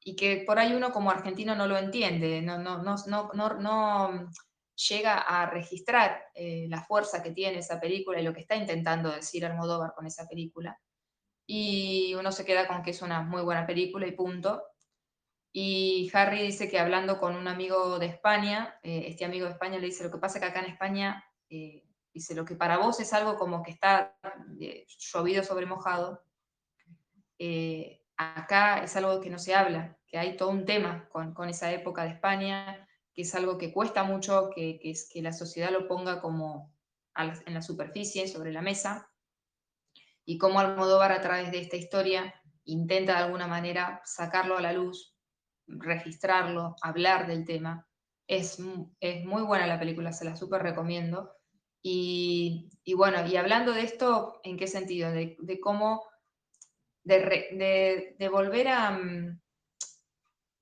y 0.04 0.16
que 0.16 0.44
por 0.46 0.60
ahí 0.60 0.74
uno 0.74 0.92
como 0.92 1.10
argentino 1.10 1.56
no 1.56 1.68
lo 1.68 1.78
entiende, 1.78 2.42
no, 2.42 2.60
no, 2.60 2.78
no, 2.84 3.34
no 3.34 4.30
llega 4.90 5.18
a 5.18 5.50
registrar 5.50 6.26
eh, 6.34 6.68
la 6.70 6.84
fuerza 6.84 7.24
que 7.24 7.32
tiene 7.32 7.60
esa 7.60 7.80
película 7.80 8.20
y 8.20 8.24
lo 8.24 8.34
que 8.34 8.42
está 8.42 8.56
intentando 8.56 9.12
decir 9.12 9.46
Almodóvar 9.46 9.94
con 9.96 10.06
esa 10.06 10.28
película. 10.28 10.80
Y 11.48 12.14
uno 12.16 12.32
se 12.32 12.46
queda 12.46 12.68
con 12.68 12.84
que 12.84 12.92
es 12.92 13.02
una 13.02 13.22
muy 13.22 13.42
buena 13.42 13.66
película 13.66 14.08
y 14.08 14.12
punto. 14.12 14.64
Y 15.52 16.12
Harry 16.14 16.42
dice 16.42 16.70
que 16.70 16.80
hablando 16.80 17.20
con 17.20 17.36
un 17.36 17.48
amigo 17.48 17.98
de 17.98 18.08
España, 18.08 18.78
eh, 18.84 19.06
este 19.08 19.26
amigo 19.26 19.46
de 19.46 19.54
España 19.54 19.80
le 19.80 19.86
dice, 19.86 20.04
lo 20.04 20.12
que 20.12 20.18
pasa 20.18 20.40
que 20.40 20.46
acá 20.46 20.60
en 20.60 20.72
España, 20.72 21.24
eh, 21.50 21.88
dice, 22.14 22.36
lo 22.36 22.44
que 22.44 22.56
para 22.56 22.78
vos 22.78 23.00
es 23.00 23.14
algo 23.14 23.38
como 23.38 23.64
que 23.64 23.72
está 23.72 24.18
llovido 25.14 25.44
sobre 25.44 25.66
mojado, 25.66 26.22
acá 28.18 28.84
es 28.84 28.96
algo 28.96 29.20
que 29.22 29.30
no 29.30 29.40
se 29.40 29.56
habla, 29.56 29.98
que 30.08 30.18
hay 30.18 30.38
todo 30.38 30.50
un 30.50 30.66
tema 30.66 31.08
con, 31.10 31.50
esa 31.50 31.72
época 31.72 32.04
de 32.04 32.12
España, 32.12 32.88
que 33.14 33.24
es 33.24 33.36
algo 33.36 33.58
que 33.58 33.74
cuesta 33.74 34.04
mucho, 34.04 34.50
que, 34.54 34.80
es 34.84 35.10
que 35.12 35.22
la 35.22 35.34
sociedad 35.34 35.72
lo 35.72 35.88
ponga 35.88 36.22
como 36.22 36.74
en 37.16 37.54
la 37.54 37.62
superficie, 37.62 38.28
sobre 38.28 38.52
la 38.52 38.62
mesa, 38.62 39.10
y 40.26 40.38
cómo 40.38 40.60
Almodóvar 40.60 41.12
a 41.12 41.22
través 41.22 41.52
de 41.52 41.60
esta 41.60 41.78
historia 41.78 42.34
intenta 42.66 43.14
de 43.14 43.24
alguna 43.24 43.48
manera 43.48 44.02
sacarlo 44.06 44.58
a 44.58 44.62
la 44.62 44.74
luz, 44.74 45.16
registrarlo, 45.68 46.76
hablar 46.82 47.28
del 47.28 47.46
tema. 47.46 47.88
Es, 48.28 48.58
es 49.00 49.24
muy 49.24 49.44
buena 49.44 49.68
la 49.68 49.80
película, 49.80 50.12
se 50.12 50.26
la 50.26 50.36
súper 50.36 50.64
recomiendo. 50.64 51.32
Y, 51.82 52.72
bueno, 52.96 53.26
y 53.28 53.38
hablando 53.38 53.72
de 53.72 53.84
esto, 53.84 54.42
¿en 54.44 54.58
qué 54.58 54.66
sentido? 54.66 55.12
de 55.12 55.60
cómo 55.62 56.02
de, 57.06 58.30
volver 58.32 58.68
mm, 58.68 59.40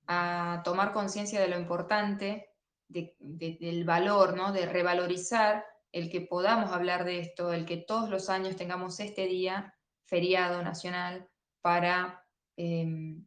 a, 0.07 0.61
tomar 0.63 0.93
conciencia 0.93 1.39
de 1.39 1.47
lo 1.47 1.57
importante, 1.57 2.49
del 2.87 3.85
valor, 3.85 4.35
¿no? 4.35 4.51
de 4.51 4.67
revalorizar 4.67 5.65
el 5.91 6.11
que 6.11 6.21
podamos 6.21 6.71
hablar 6.71 7.05
de 7.05 7.19
esto, 7.19 7.53
el 7.53 7.65
que 7.65 7.77
todos 7.77 8.09
los 8.09 8.29
años 8.29 8.55
tengamos 8.55 8.99
este 8.99 9.25
día 9.25 9.73
feriado 10.05 10.61
nacional 10.61 11.27
para 11.61 12.23
em, 12.57 13.25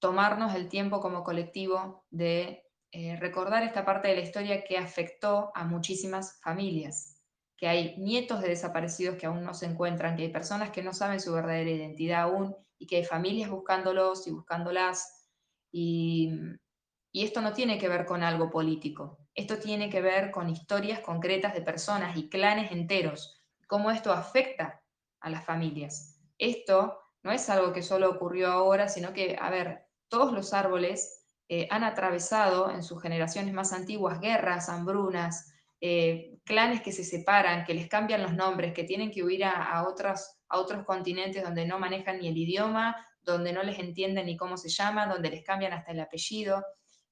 tomarnos 0.00 0.54
el 0.54 0.68
tiempo 0.68 1.00
como 1.00 1.22
colectivo 1.22 2.06
de 2.10 2.64
eh, 2.90 3.16
recordar 3.16 3.62
esta 3.62 3.84
parte 3.84 4.08
de 4.08 4.16
la 4.16 4.22
historia 4.22 4.64
que 4.64 4.78
afectó 4.78 5.52
a 5.54 5.64
muchísimas 5.64 6.40
familias 6.40 7.17
que 7.58 7.66
hay 7.66 7.96
nietos 7.98 8.40
de 8.40 8.50
desaparecidos 8.50 9.16
que 9.16 9.26
aún 9.26 9.42
no 9.42 9.52
se 9.52 9.66
encuentran, 9.66 10.16
que 10.16 10.22
hay 10.22 10.28
personas 10.32 10.70
que 10.70 10.82
no 10.82 10.94
saben 10.94 11.20
su 11.20 11.32
verdadera 11.32 11.68
identidad 11.68 12.22
aún 12.22 12.56
y 12.78 12.86
que 12.86 12.98
hay 12.98 13.04
familias 13.04 13.50
buscándolos 13.50 14.26
y 14.28 14.30
buscándolas. 14.30 15.28
Y, 15.70 16.30
esto 17.12 17.40
no 17.40 17.52
tiene 17.52 17.78
que 17.78 17.88
ver 17.88 18.06
con 18.06 18.22
algo 18.22 18.48
político, 18.48 19.18
esto 19.34 19.58
tiene 19.58 19.90
que 19.90 20.00
ver 20.00 20.30
con 20.30 20.48
historias 20.48 21.00
concretas 21.00 21.52
de 21.52 21.62
personas 21.62 22.16
y 22.16 22.28
clanes 22.28 22.70
enteros, 22.70 23.42
cómo 23.66 23.90
esto 23.90 24.12
afecta 24.12 24.84
a 25.18 25.28
las 25.28 25.44
familias. 25.44 26.20
Esto 26.38 26.96
no 27.24 27.32
es 27.32 27.50
algo 27.50 27.72
que 27.72 27.82
solo 27.82 28.08
ocurrió 28.08 28.52
ahora, 28.52 28.88
sino 28.88 29.12
que, 29.12 29.36
a 29.40 29.50
ver, 29.50 29.88
todos 30.06 30.32
los 30.32 30.52
árboles 30.52 31.24
eh, 31.48 31.66
han 31.72 31.82
atravesado 31.82 32.70
en 32.70 32.84
sus 32.84 33.02
generaciones 33.02 33.52
más 33.52 33.72
antiguas 33.72 34.20
guerras, 34.20 34.68
hambrunas, 34.68 35.52
eh, 35.80 36.38
clanes 36.44 36.82
que 36.82 36.92
se 36.92 37.04
separan, 37.04 37.64
que 37.64 37.74
les 37.74 37.88
cambian 37.88 38.22
los 38.22 38.34
nombres, 38.34 38.72
que 38.74 38.84
tienen 38.84 39.10
que 39.10 39.22
huir 39.22 39.44
a, 39.44 39.86
otros, 39.86 40.38
a 40.48 40.58
otros 40.58 40.84
continentes 40.84 41.42
donde 41.42 41.66
no 41.66 41.78
manejan 41.78 42.18
ni 42.18 42.28
el 42.28 42.36
idioma, 42.36 42.96
donde 43.22 43.52
no 43.52 43.62
les 43.62 43.78
entienden 43.78 44.26
ni 44.26 44.36
cómo 44.36 44.56
se 44.56 44.68
llama, 44.68 45.06
donde 45.06 45.30
les 45.30 45.44
cambian 45.44 45.72
hasta 45.72 45.92
el 45.92 46.00
apellido. 46.00 46.64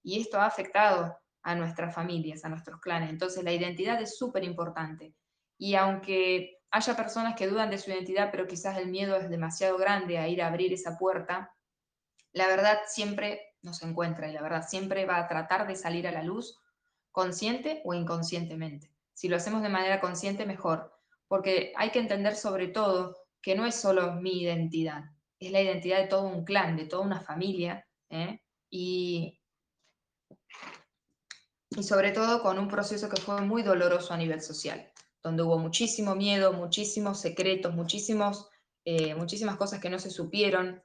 Y 0.03 0.21
esto 0.21 0.41
ha 0.41 0.47
afectado 0.47 1.17
a 1.43 1.55
nuestras 1.55 1.95
familias, 1.95 2.45
a 2.45 2.49
nuestros 2.49 2.81
clanes. 2.81 3.11
Entonces 3.11 3.45
la 3.45 3.53
identidad 3.53 4.01
es 4.01 4.19
súper 4.19 4.43
importante. 4.43 5.15
Y 5.59 5.75
aunque 5.77 6.59
haya 6.71 6.97
personas 6.97 7.37
que 7.37 7.47
dudan 7.47 7.71
de 7.71 7.79
su 7.79 7.91
identidad, 7.91 8.31
pero 8.33 8.49
quizás 8.49 8.77
el 8.79 8.89
miedo 8.89 9.17
es 9.17 9.31
demasiado 9.31 9.79
grande 9.79 10.19
a 10.19 10.27
ir 10.27 10.43
a 10.43 10.49
abrir 10.49 10.73
esa 10.73 10.99
puerta, 10.99 11.53
la 12.33 12.49
verdad 12.49 12.81
siempre 12.87 13.55
nos 13.63 13.83
encuentra 13.83 14.29
y 14.29 14.33
la 14.33 14.43
verdad 14.43 14.67
siempre 14.67 15.07
va 15.07 15.19
a 15.19 15.29
tratar 15.29 15.67
de 15.67 15.77
salir 15.77 16.07
a 16.07 16.13
la 16.13 16.23
luz 16.23 16.59
consciente 17.17 17.81
o 17.87 17.95
inconscientemente. 17.95 18.93
Si 19.15 19.27
lo 19.29 19.37
hacemos 19.37 19.63
de 19.63 19.71
manera 19.71 20.03
consciente, 20.03 20.45
mejor, 20.45 20.93
porque 21.29 21.73
hay 21.75 21.91
que 21.91 21.99
entender 21.99 22.37
sobre 22.37 22.69
todo 22.69 23.17
que 23.41 23.55
no 23.55 23.65
es 23.65 23.75
solo 23.75 24.13
mi 24.17 24.43
identidad, 24.43 25.05
es 25.41 25.51
la 25.51 25.63
identidad 25.63 25.99
de 25.99 26.09
todo 26.09 26.25
un 26.25 26.45
clan, 26.45 26.77
de 26.77 26.85
toda 26.85 27.07
una 27.07 27.23
familia, 27.23 27.87
¿eh? 28.11 28.39
y, 28.69 29.41
sobre 31.81 32.13
todo 32.13 32.43
con 32.43 32.59
un 32.59 32.69
proceso 32.69 33.09
que 33.09 33.21
fue 33.21 33.41
muy 33.41 33.63
doloroso 33.63 34.13
a 34.13 34.19
nivel 34.19 34.43
social 34.43 34.93
donde 35.23 35.43
hubo 35.43 35.59
muchísimo 35.59 36.15
miedo, 36.15 36.53
muchísimos 36.53 37.19
secretos, 37.19 37.75
muchísimos, 37.75 38.49
eh, 38.85 39.15
muchísimas 39.15 39.57
cosas 39.57 39.81
que 39.81 39.91
no 39.91 39.99
se 39.99 40.11
supieron. 40.11 40.85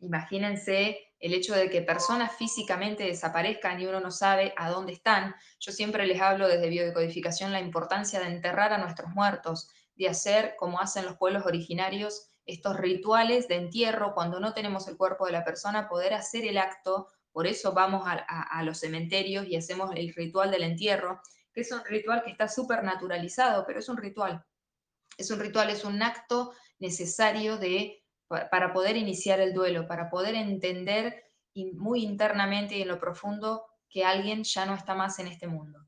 Imagínense 0.00 0.98
el 1.18 1.32
hecho 1.32 1.54
de 1.54 1.70
que 1.70 1.82
personas 1.82 2.36
físicamente 2.36 3.04
desaparezcan 3.04 3.80
y 3.80 3.86
uno 3.86 4.00
no 4.00 4.10
sabe 4.10 4.52
a 4.56 4.70
dónde 4.70 4.92
están. 4.92 5.34
Yo 5.58 5.72
siempre 5.72 6.06
les 6.06 6.20
hablo 6.20 6.48
desde 6.48 6.68
biodecodificación 6.68 7.52
la 7.52 7.60
importancia 7.60 8.20
de 8.20 8.26
enterrar 8.26 8.72
a 8.72 8.78
nuestros 8.78 9.10
muertos, 9.10 9.70
de 9.94 10.08
hacer 10.08 10.54
como 10.58 10.80
hacen 10.80 11.06
los 11.06 11.16
pueblos 11.16 11.46
originarios 11.46 12.30
estos 12.44 12.76
rituales 12.76 13.48
de 13.48 13.56
entierro 13.56 14.14
cuando 14.14 14.38
no 14.38 14.54
tenemos 14.54 14.86
el 14.86 14.96
cuerpo 14.96 15.26
de 15.26 15.32
la 15.32 15.44
persona, 15.44 15.88
poder 15.88 16.14
hacer 16.14 16.44
el 16.44 16.58
acto, 16.58 17.08
por 17.32 17.46
eso 17.46 17.72
vamos 17.72 18.04
a 18.06 18.62
los 18.62 18.78
cementerios 18.78 19.46
y 19.46 19.56
hacemos 19.56 19.90
el 19.94 20.14
ritual 20.14 20.50
del 20.50 20.62
entierro, 20.62 21.20
que 21.52 21.62
es 21.62 21.72
un 21.72 21.84
ritual 21.84 22.22
que 22.22 22.30
está 22.30 22.48
súper 22.48 22.84
naturalizado, 22.84 23.64
pero 23.66 23.80
es 23.80 23.88
un 23.88 23.96
ritual. 23.96 24.44
Es 25.18 25.30
un 25.30 25.40
ritual, 25.40 25.70
es 25.70 25.84
un 25.84 26.02
acto 26.02 26.52
necesario 26.78 27.58
de, 27.58 28.04
para 28.28 28.72
poder 28.72 28.96
iniciar 28.96 29.40
el 29.40 29.54
duelo, 29.54 29.86
para 29.86 30.10
poder 30.10 30.34
entender 30.34 31.24
muy 31.74 32.04
internamente 32.04 32.76
y 32.76 32.82
en 32.82 32.88
lo 32.88 32.98
profundo 32.98 33.64
que 33.88 34.04
alguien 34.04 34.44
ya 34.44 34.66
no 34.66 34.74
está 34.74 34.94
más 34.94 35.18
en 35.18 35.28
este 35.28 35.46
mundo. 35.46 35.86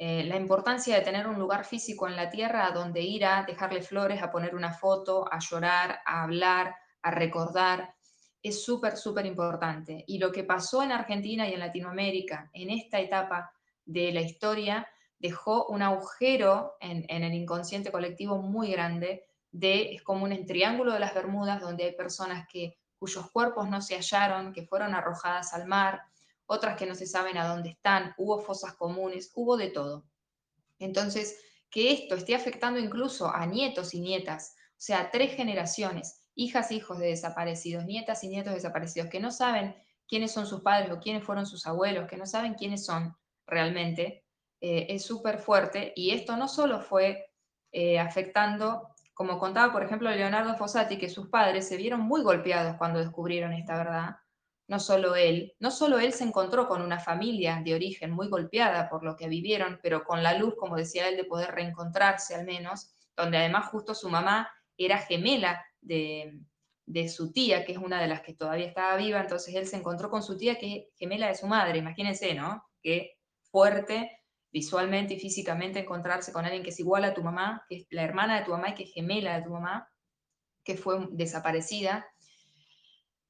Eh, 0.00 0.22
la 0.24 0.36
importancia 0.36 0.94
de 0.94 1.04
tener 1.04 1.26
un 1.26 1.38
lugar 1.38 1.64
físico 1.64 2.06
en 2.06 2.14
la 2.14 2.30
tierra 2.30 2.66
a 2.66 2.70
donde 2.70 3.00
ir 3.00 3.24
a 3.24 3.42
dejarle 3.42 3.82
flores, 3.82 4.22
a 4.22 4.30
poner 4.30 4.54
una 4.54 4.72
foto, 4.72 5.24
a 5.32 5.40
llorar, 5.40 5.98
a 6.06 6.22
hablar, 6.22 6.76
a 7.02 7.10
recordar, 7.10 7.94
es 8.42 8.64
súper, 8.64 8.96
súper 8.96 9.26
importante. 9.26 10.04
Y 10.06 10.18
lo 10.18 10.30
que 10.30 10.44
pasó 10.44 10.82
en 10.82 10.92
Argentina 10.92 11.48
y 11.48 11.54
en 11.54 11.60
Latinoamérica 11.60 12.48
en 12.52 12.70
esta 12.70 13.00
etapa 13.00 13.52
de 13.84 14.12
la 14.12 14.20
historia 14.20 14.88
dejó 15.18 15.66
un 15.66 15.82
agujero 15.82 16.76
en, 16.80 17.04
el 17.08 17.34
inconsciente 17.34 17.90
colectivo 17.90 18.38
muy 18.38 18.70
grande 18.70 19.24
es 19.52 20.02
como 20.02 20.24
un 20.24 20.46
triángulo 20.46 20.92
de 20.92 21.00
las 21.00 21.14
Bermudas 21.14 21.60
donde 21.60 21.84
hay 21.84 21.92
personas 21.92 22.46
que, 22.50 22.78
cuyos 22.98 23.30
cuerpos 23.30 23.68
no 23.68 23.80
se 23.80 23.94
hallaron, 23.94 24.52
que 24.52 24.66
fueron 24.66 24.94
arrojadas 24.94 25.54
al 25.54 25.66
mar, 25.66 26.02
otras 26.46 26.76
que 26.76 26.86
no 26.86 26.94
se 26.94 27.06
saben 27.06 27.36
a 27.36 27.46
dónde 27.46 27.70
están, 27.70 28.14
hubo 28.16 28.40
fosas 28.40 28.74
comunes, 28.74 29.30
hubo 29.34 29.56
de 29.56 29.70
todo. 29.70 30.04
Entonces, 30.78 31.38
que 31.70 31.92
esto 31.92 32.14
esté 32.14 32.34
afectando 32.34 32.80
incluso 32.80 33.28
a 33.28 33.44
nietos 33.46 33.94
y 33.94 34.00
nietas, 34.00 34.54
o 34.70 34.80
sea, 34.80 35.10
tres 35.10 35.34
generaciones, 35.34 36.22
hijas 36.34 36.70
e 36.70 36.76
hijos 36.76 36.98
de 36.98 37.08
desaparecidos, 37.08 37.84
nietas 37.84 38.24
y 38.24 38.28
nietos 38.28 38.54
desaparecidos, 38.54 39.10
que 39.10 39.20
no 39.20 39.30
saben 39.30 39.76
quiénes 40.06 40.32
son 40.32 40.46
sus 40.46 40.62
padres 40.62 40.90
o 40.90 41.00
quiénes 41.00 41.24
fueron 41.24 41.46
sus 41.46 41.66
abuelos, 41.66 42.08
que 42.08 42.16
no 42.16 42.26
saben 42.26 42.54
quiénes 42.54 42.86
son 42.86 43.16
realmente, 43.46 44.24
eh, 44.60 44.86
es 44.88 45.04
súper 45.04 45.38
fuerte 45.38 45.92
y 45.94 46.10
esto 46.10 46.36
no 46.36 46.48
solo 46.48 46.80
fue 46.80 47.30
eh, 47.70 47.98
afectando, 47.98 48.88
como 49.18 49.40
contaba 49.40 49.72
por 49.72 49.82
ejemplo 49.82 50.08
Leonardo 50.08 50.54
Fossati, 50.54 50.96
que 50.96 51.08
sus 51.08 51.26
padres 51.26 51.66
se 51.66 51.76
vieron 51.76 52.02
muy 52.02 52.22
golpeados 52.22 52.76
cuando 52.76 53.00
descubrieron 53.00 53.52
esta 53.52 53.76
verdad, 53.76 54.10
no 54.68 54.78
solo 54.78 55.16
él, 55.16 55.56
no 55.58 55.72
solo 55.72 55.98
él 55.98 56.12
se 56.12 56.22
encontró 56.22 56.68
con 56.68 56.82
una 56.82 57.00
familia 57.00 57.60
de 57.64 57.74
origen 57.74 58.12
muy 58.12 58.28
golpeada 58.28 58.88
por 58.88 59.02
lo 59.02 59.16
que 59.16 59.26
vivieron, 59.26 59.80
pero 59.82 60.04
con 60.04 60.22
la 60.22 60.38
luz, 60.38 60.54
como 60.56 60.76
decía 60.76 61.08
él, 61.08 61.16
de 61.16 61.24
poder 61.24 61.50
reencontrarse 61.50 62.36
al 62.36 62.46
menos, 62.46 62.94
donde 63.16 63.38
además 63.38 63.66
justo 63.70 63.92
su 63.92 64.08
mamá 64.08 64.48
era 64.76 64.98
gemela 64.98 65.66
de, 65.80 66.38
su 67.08 67.32
tía, 67.32 67.64
que 67.64 67.72
es 67.72 67.78
una 67.78 68.00
de 68.00 68.06
las 68.06 68.20
que 68.20 68.34
todavía 68.34 68.66
estaba 68.66 68.94
viva, 68.94 69.20
entonces 69.20 69.52
él 69.56 69.66
se 69.66 69.78
encontró 69.78 70.10
con 70.10 70.22
su 70.22 70.38
tía 70.38 70.58
que 70.58 70.76
es 70.76 70.84
gemela 70.96 71.26
de 71.26 71.34
su 71.34 71.48
madre, 71.48 71.78
imagínense, 71.78 72.34
¿no? 72.34 72.62
Qué 72.80 73.18
fuerte 73.50 74.17
visualmente 74.52 75.14
y 75.14 75.20
físicamente 75.20 75.80
encontrarse 75.80 76.32
con 76.32 76.44
alguien 76.44 76.62
que 76.62 76.70
es 76.70 76.80
igual 76.80 77.04
a 77.04 77.14
tu 77.14 77.22
mamá, 77.22 77.64
que 77.68 77.76
es 77.76 77.86
la 77.90 78.02
hermana 78.02 78.38
de 78.38 78.44
tu 78.44 78.50
mamá 78.52 78.70
y 78.70 78.74
que 78.74 78.84
es 78.84 78.92
gemela 78.92 79.36
de 79.36 79.44
tu 79.44 79.50
mamá, 79.50 79.88
que 80.64 80.76
fue 80.76 81.06
desaparecida. 81.10 82.06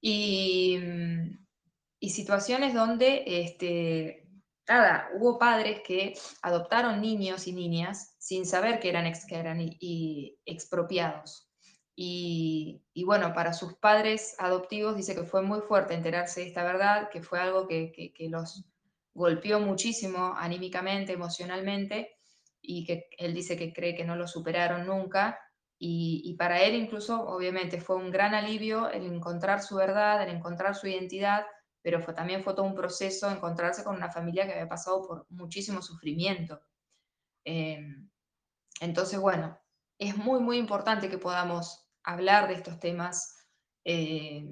Y, 0.00 0.78
y 2.00 2.10
situaciones 2.10 2.75
donde, 2.75 3.25
este, 3.26 4.28
nada, 4.68 5.08
hubo 5.14 5.38
padres 5.38 5.80
que 5.84 6.14
adoptaron 6.42 7.00
niños 7.00 7.48
y 7.48 7.52
niñas 7.52 8.14
sin 8.18 8.46
saber 8.46 8.78
que 8.78 8.90
eran, 8.90 9.06
expropiados. 10.44 11.50
Y, 12.00 12.84
bueno, 13.04 13.34
para 13.34 13.52
sus 13.52 13.75
padres 13.75 14.37
adoptivos 14.38 14.96
dice 14.96 15.16
que 15.16 15.25
fue 15.25 15.42
muy 15.42 15.62
fuerte 15.62 15.94
enterarse 15.94 16.42
de 16.42 16.46
esta 16.46 16.62
verdad, 16.62 17.08
que 17.10 17.22
fue 17.22 17.40
algo 17.40 17.66
que 17.66 18.14
los 18.30 18.64
golpeó 19.18 19.58
muchísimo 19.58 20.32
anímicamente, 20.37 21.12
emocionalmente, 21.12 22.16
y 22.62 22.84
que 22.84 23.08
él 23.18 23.34
dice 23.34 23.56
que 23.56 23.72
cree 23.72 23.96
que 23.96 24.04
no 24.04 24.14
lo 24.14 24.28
superaron 24.28 24.87
nunca. 24.87 25.38
Y, 25.80 26.34
para 26.38 26.62
él 26.62 26.75
incluso, 26.75 27.20
obviamente, 27.22 27.80
fue 27.80 27.96
un 27.96 28.10
gran 28.10 28.34
alivio 28.34 28.88
el 28.90 29.06
encontrar 29.06 29.62
su 29.62 29.76
verdad, 29.76 30.22
el 30.22 30.34
encontrar 30.34 30.75
su 30.75 30.87
identidad, 30.88 31.46
pero 31.82 32.00
fue, 32.00 32.14
también 32.14 32.42
fue 32.42 32.54
todo 32.54 32.66
un 32.66 32.75
proceso 32.75 33.30
encontrarse 33.30 33.84
con 33.84 33.96
una 33.96 34.10
familia 34.10 34.46
que 34.46 34.52
había 34.52 34.68
pasado 34.68 35.06
por 35.06 35.26
muchísimo 35.30 35.82
sufrimiento. 35.82 36.60
Em, 37.44 38.08
entonces, 38.80 39.20
bueno, 39.20 39.58
es 39.98 40.16
muy, 40.16 40.40
muy 40.40 40.58
importante 40.58 41.08
que 41.08 41.18
podamos 41.18 41.88
hablar 42.02 42.48
de 42.48 42.54
estos 42.54 42.78
temas 42.80 43.46
eh, 43.84 44.44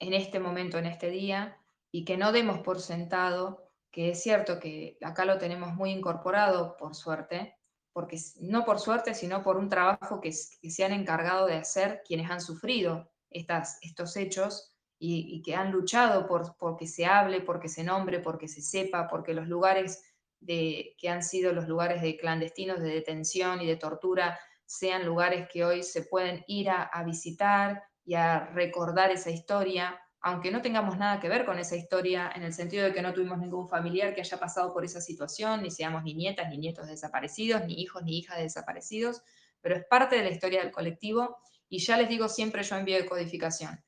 en 0.00 0.14
este 0.14 0.40
momento, 0.40 0.78
en 0.78 0.86
este 0.86 1.10
día, 1.10 1.59
y 1.92 2.04
que 2.04 2.16
no 2.16 2.32
demos 2.32 2.60
por 2.60 2.80
sentado 2.80 3.70
que 3.90 4.10
es 4.10 4.22
cierto 4.22 4.60
que 4.60 4.96
acá 5.02 5.24
lo 5.24 5.38
tenemos 5.38 5.74
muy 5.74 5.90
incorporado, 5.90 6.76
por 6.76 6.94
suerte, 6.94 7.56
porque 7.92 8.18
no 8.40 8.64
por 8.64 8.78
suerte, 8.78 9.14
sino 9.14 9.42
por 9.42 9.56
un 9.56 9.68
trabajo 9.68 10.20
que, 10.20 10.32
se 10.32 10.84
han 10.84 10.92
encargado 10.92 11.46
de 11.46 11.54
hacer 11.54 12.02
quienes 12.06 12.30
han 12.30 12.40
sufrido 12.40 13.10
estas, 13.30 13.78
estos 13.82 14.16
hechos 14.16 14.76
y, 14.98 15.42
que 15.42 15.54
han 15.54 15.72
luchado 15.72 16.26
por, 16.26 16.76
que 16.76 16.86
se 16.86 17.06
hable, 17.06 17.40
porque 17.40 17.68
se 17.68 17.82
nombre, 17.82 18.20
porque 18.20 18.48
se 18.48 18.62
sepa, 18.62 19.08
porque 19.08 19.34
los 19.34 19.48
lugares 19.48 20.02
de, 20.40 20.94
que 20.98 21.08
han 21.08 21.22
sido 21.22 21.52
los 21.52 21.66
lugares 21.66 22.00
de 22.02 22.16
clandestinos, 22.16 22.80
de 22.80 22.90
detención 22.90 23.60
y 23.60 23.66
de 23.66 23.76
tortura, 23.76 24.38
sean 24.66 25.04
lugares 25.04 25.48
que 25.52 25.64
hoy 25.64 25.82
se 25.82 26.02
pueden 26.02 26.44
ir 26.46 26.70
a 26.70 27.02
visitar 27.04 27.82
y 28.04 28.14
a 28.14 28.46
recordar 28.46 29.10
esa 29.10 29.30
historia, 29.30 30.00
aunque 30.22 30.50
no 30.50 30.60
tengamos 30.60 30.98
nada 30.98 31.18
que 31.18 31.28
ver 31.28 31.46
con 31.46 31.58
esa 31.58 31.76
historia, 31.76 32.30
en 32.34 32.42
el 32.42 32.52
sentido 32.52 32.84
de 32.84 32.92
que 32.92 33.00
no 33.00 33.14
tuvimos 33.14 33.38
ningún 33.38 33.68
familiar 33.68 34.14
que 34.14 34.20
haya 34.20 34.38
pasado 34.38 34.72
por 34.72 34.84
esa 34.84 35.00
situación, 35.00 35.62
ni 35.62 35.70
seamos 35.70 36.02
ni 36.04 36.14
nietas 36.14 36.50
ni 36.50 36.58
nietos 36.58 36.88
desaparecidos, 36.88 37.64
ni 37.64 37.80
hijos 37.80 38.02
ni 38.02 38.18
hijas 38.18 38.36
de 38.36 38.44
desaparecidos, 38.44 39.22
pero 39.62 39.76
es 39.76 39.84
parte 39.86 40.16
de 40.16 40.22
la 40.22 40.30
historia 40.30 40.62
del 40.62 40.72
colectivo 40.72 41.38
y 41.68 41.78
ya 41.78 41.96
les 41.96 42.08
digo 42.08 42.28
siempre 42.28 42.62
yo 42.62 42.76
envío 42.76 42.96
de 42.96 43.06
codificación. 43.06 43.82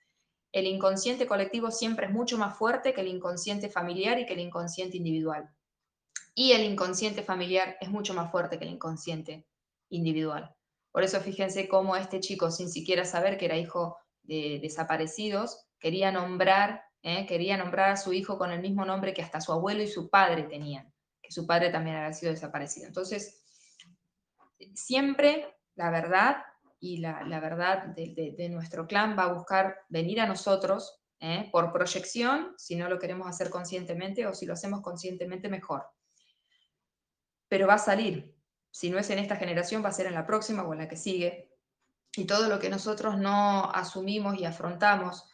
El 0.53 0.67
inconsciente 0.67 1.27
colectivo 1.27 1.71
siempre 1.71 2.07
es 2.07 2.13
mucho 2.13 2.39
más 2.39 2.57
fuerte 2.57 2.95
que 2.95 3.01
el 3.03 3.09
inconsciente 3.09 3.69
familiar 3.69 4.19
y 4.19 4.27
que 4.27 4.35
el 4.35 4.41
inconsciente 4.41 4.97
individual. 4.97 5.51
Y 6.35 6.53
el 6.53 6.63
inconsciente 6.65 7.23
familiar 7.23 7.77
es 7.81 7.91
mucho 7.91 8.15
más 8.15 8.31
fuerte 8.31 8.59
que 8.59 8.65
el 8.65 8.71
inconsciente 8.71 9.47
individual. 9.91 10.55
Por 10.93 11.03
eso 11.03 11.21
fíjense 11.21 11.69
cómo 11.69 11.97
este 11.97 12.21
chico, 12.21 12.51
sin 12.51 12.71
siquiera 12.71 13.05
saber 13.05 13.37
que 13.37 13.47
era 13.47 13.57
hijo 13.57 13.99
de 14.23 14.59
desaparecidos, 14.63 15.67
quería 15.83 16.11
nombrar 16.11 16.93
¿eh? 17.03 17.27
quería 17.27 17.57
nombrar 17.57 17.91
a 17.91 17.97
su 17.97 18.13
hijo 18.13 18.39
con 18.39 18.51
el 18.51 18.61
mismo 18.61 18.85
nombre 18.85 19.13
que 19.13 19.23
hasta 19.23 19.41
su 19.41 19.53
abuelo 19.53 19.83
y 19.83 19.89
su 19.89 20.09
padre 20.09 20.45
tenían, 20.45 20.93
que 21.21 21.33
su 21.33 21.47
padre 21.47 21.71
también 21.71 21.97
había 21.97 22.13
sido 22.13 22.33
desaparecido. 22.33 22.87
Entonces, 22.87 23.43
siempre 24.75 25.57
la 25.75 25.91
verdad 25.91 26.37
y 26.79 26.99
la, 26.99 27.23
verdad 27.41 27.87
de, 27.87 28.49
nuestro 28.51 28.87
clan 28.87 29.17
va 29.17 29.25
a 29.25 29.33
buscar 29.33 29.79
venir 29.89 30.21
a 30.21 30.27
nosotros 30.27 31.01
¿eh? 31.21 31.49
por 31.53 31.73
proyección, 31.73 32.55
si 32.57 32.75
no 32.77 32.89
lo 32.89 32.99
queremos 32.99 33.29
hacer 33.29 33.51
conscientemente 33.51 34.27
o 34.27 34.35
si 34.35 34.47
lo 34.47 34.55
hacemos 34.55 34.81
conscientemente 34.81 35.49
mejor. 35.49 35.87
Pero 37.49 37.67
va 37.67 37.75
a 37.75 37.79
salir. 37.79 38.35
Si 38.71 38.91
no 38.91 38.99
es 38.99 39.11
en 39.11 39.19
esta 39.19 39.37
generación, 39.37 39.85
va 39.85 39.91
a 39.91 39.93
ser 39.93 40.07
en 40.07 40.15
la 40.15 40.27
próxima 40.27 40.65
o 40.65 40.73
en 40.73 40.81
la 40.81 40.89
que 40.89 40.97
sigue. 40.97 41.51
Y 42.17 42.25
todo 42.25 42.49
lo 42.49 42.59
que 42.59 42.71
nosotros 42.71 43.19
no 43.19 43.71
asumimos 43.71 44.39
y 44.39 44.45
afrontamos 44.45 45.32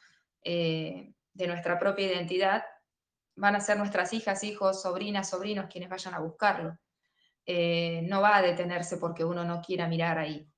eh, 0.50 1.12
de 1.35 1.47
nuestra 1.47 1.78
propia 1.78 2.07
identidad, 2.07 2.64
van 3.37 3.55
a 3.55 3.61
ser 3.61 3.76
nuestras 3.76 4.14
hijas, 4.14 4.43
hijos, 4.45 4.81
sobrinas, 4.81 5.28
sobrinos 5.28 5.67
quienes 5.71 5.90
vayan 5.90 6.14
a 6.14 6.21
buscarlo. 6.21 6.78
Eh, 7.45 8.00
no 8.09 8.23
va 8.23 8.38
a 8.38 8.43
detenerse 8.43 8.97
porque 8.97 9.26
uno 9.26 9.45
no 9.45 9.61
quiera 9.61 9.87
mirar 9.88 10.19
ahí. 10.19 10.50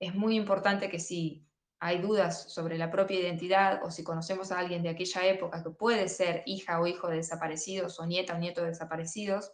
Es 0.00 0.14
muy 0.14 0.36
importante 0.36 0.88
que 0.88 0.98
si 0.98 1.46
hay 1.78 1.98
dudas 1.98 2.50
sobre 2.54 2.78
la 2.78 2.90
propia 2.90 3.20
identidad 3.20 3.84
o 3.84 3.90
si 3.90 4.02
conocemos 4.02 4.50
a 4.50 4.60
alguien 4.60 4.82
de 4.82 4.88
aquella 4.88 5.26
época 5.26 5.62
que 5.62 5.70
puede 5.70 6.08
ser 6.08 6.42
hija 6.46 6.80
o 6.80 6.86
hijo 6.86 7.08
de 7.08 7.16
desaparecidos 7.16 8.00
o 8.00 8.06
nieta 8.06 8.36
o 8.36 8.38
nieto 8.38 8.62
de 8.62 8.68
desaparecidos, 8.68 9.52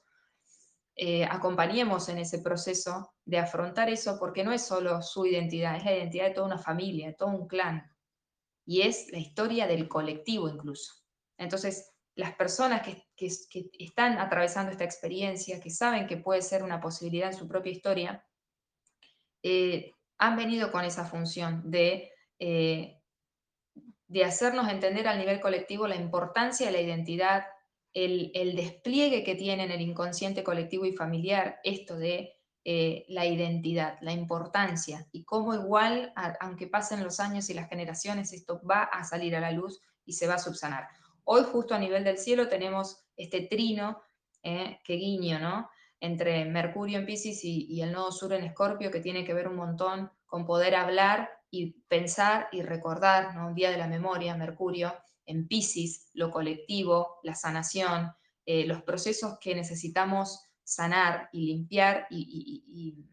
eh, 0.94 1.24
acompañemos 1.24 2.08
en 2.08 2.18
ese 2.18 2.38
proceso 2.38 3.12
de 3.24 3.38
afrontar 3.38 3.90
eso 3.90 4.20
porque 4.20 4.44
no 4.44 4.52
es 4.52 4.62
solo 4.64 5.02
su 5.02 5.26
identidad, 5.26 5.74
es 5.74 5.84
la 5.84 5.96
identidad 5.96 6.26
de 6.26 6.34
toda 6.34 6.46
una 6.46 6.58
familia, 6.58 7.08
de 7.08 7.14
todo 7.14 7.30
un 7.30 7.48
clan 7.48 7.89
y 8.64 8.82
es 8.82 9.10
la 9.10 9.18
historia 9.18 9.66
del 9.66 9.88
colectivo 9.88 10.48
incluso. 10.48 10.94
Entonces, 11.38 11.90
las 12.14 12.34
personas 12.34 12.82
que, 12.82 13.04
están 13.78 14.18
atravesando 14.18 14.72
esta 14.72 14.84
experiencia, 14.84 15.60
que 15.60 15.70
saben 15.70 16.06
que 16.06 16.16
puede 16.16 16.42
ser 16.42 16.62
una 16.62 16.80
posibilidad 16.80 17.30
en 17.30 17.38
su 17.38 17.48
propia 17.48 17.72
historia, 17.72 18.26
eh, 19.42 19.92
han 20.18 20.36
venido 20.36 20.70
con 20.70 20.84
esa 20.84 21.04
función 21.04 21.70
de, 21.70 22.10
eh, 22.38 23.00
de 24.06 24.24
hacernos 24.24 24.70
entender 24.70 25.08
al 25.08 25.18
nivel 25.18 25.40
colectivo 25.40 25.86
la 25.86 25.96
importancia 25.96 26.66
de 26.66 26.72
la 26.72 26.80
identidad, 26.80 27.44
el, 27.92 28.30
el 28.34 28.54
despliegue 28.54 29.24
que 29.24 29.34
tiene 29.34 29.64
en 29.64 29.70
el 29.70 29.80
inconsciente 29.80 30.44
colectivo 30.44 30.84
y 30.84 30.92
familiar, 30.92 31.60
esto 31.64 31.96
de 31.96 32.39
eh, 32.64 33.06
la 33.08 33.24
identidad, 33.24 33.98
la 34.02 34.12
importancia 34.12 35.08
y 35.12 35.24
cómo 35.24 35.54
igual, 35.54 36.12
aunque 36.40 36.66
pasen 36.66 37.02
los 37.02 37.18
años 37.18 37.48
y 37.48 37.54
las 37.54 37.68
generaciones, 37.70 38.34
esto 38.34 38.60
va 38.68 38.82
a 38.82 39.02
salir 39.04 39.34
a 39.34 39.40
la 39.40 39.50
luz 39.50 39.80
y 40.04 40.12
se 40.12 40.26
va 40.26 40.34
a 40.34 40.38
subsanar. 40.38 40.86
Hoy 41.24 41.44
justo 41.50 41.74
a 41.74 41.78
nivel 41.78 42.04
del 42.04 42.18
cielo 42.18 42.48
tenemos 42.48 43.04
este 43.16 43.42
trino 43.42 44.02
eh, 44.42 44.80
que 44.84 44.94
guiño, 44.94 45.38
¿no? 45.38 45.70
Entre 46.00 46.44
Mercurio 46.44 46.98
en 46.98 47.06
Pisces 47.06 47.44
y, 47.44 47.80
el 47.80 47.92
nodo 47.92 48.12
sur 48.12 48.32
en 48.32 48.44
Escorpio, 48.44 48.90
que 48.90 49.00
tiene 49.00 49.24
que 49.24 49.34
ver 49.34 49.48
un 49.48 49.56
montón 49.56 50.10
con 50.26 50.44
poder 50.44 50.74
hablar 50.74 51.30
y 51.50 51.80
pensar 51.88 52.48
y 52.52 52.62
recordar, 52.62 53.34
¿no? 53.34 53.48
Un 53.48 53.54
día 53.54 53.70
de 53.70 53.78
la 53.78 53.86
memoria, 53.86 54.34
Mercurio, 54.34 54.94
en 55.24 55.46
Pisces, 55.46 56.10
lo 56.14 56.30
colectivo, 56.30 57.20
la 57.22 57.34
sanación, 57.34 58.12
eh, 58.44 58.66
los 58.66 58.82
procesos 58.82 59.38
que 59.40 59.54
necesitamos 59.54 60.49
sanar 60.64 61.28
y 61.32 61.46
limpiar 61.46 62.06
y, 62.10 63.06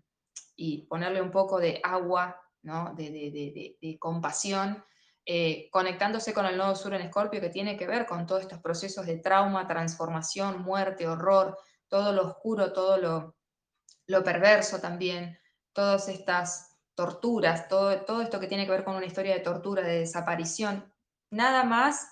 ponerle 0.89 1.21
un 1.21 1.31
poco 1.31 1.59
de 1.59 1.79
agua, 1.83 2.41
de, 2.61 3.97
compasión, 3.99 4.83
eh, 5.25 5.69
conectándose 5.71 6.33
con 6.33 6.45
el 6.45 6.57
nodo 6.57 6.75
sur 6.75 6.93
en 6.93 7.01
Escorpio 7.01 7.41
que 7.41 7.49
tiene 7.49 7.75
que 7.75 7.85
ver 7.85 8.05
con 8.05 8.25
todos 8.25 8.41
estos 8.41 8.59
procesos 8.59 9.05
de 9.05 9.17
trauma, 9.17 9.67
transformación, 9.67 10.61
muerte, 10.61 11.07
horror, 11.07 11.57
todo 11.89 12.13
lo 12.13 12.27
oscuro, 12.27 12.71
todo 12.71 12.97
lo, 12.97 13.35
lo 14.07 14.23
perverso 14.23 14.79
también, 14.79 15.37
todas 15.73 16.07
estas 16.07 16.77
torturas, 16.95 17.67
todo, 17.67 18.01
todo 18.01 18.21
esto 18.21 18.39
que 18.39 18.47
tiene 18.47 18.65
que 18.65 18.71
ver 18.71 18.83
con 18.83 18.95
una 18.95 19.05
historia 19.05 19.33
de 19.33 19.41
tortura, 19.41 19.83
de 19.83 19.99
desaparición, 19.99 20.91
nada 21.29 21.63
más 21.63 22.07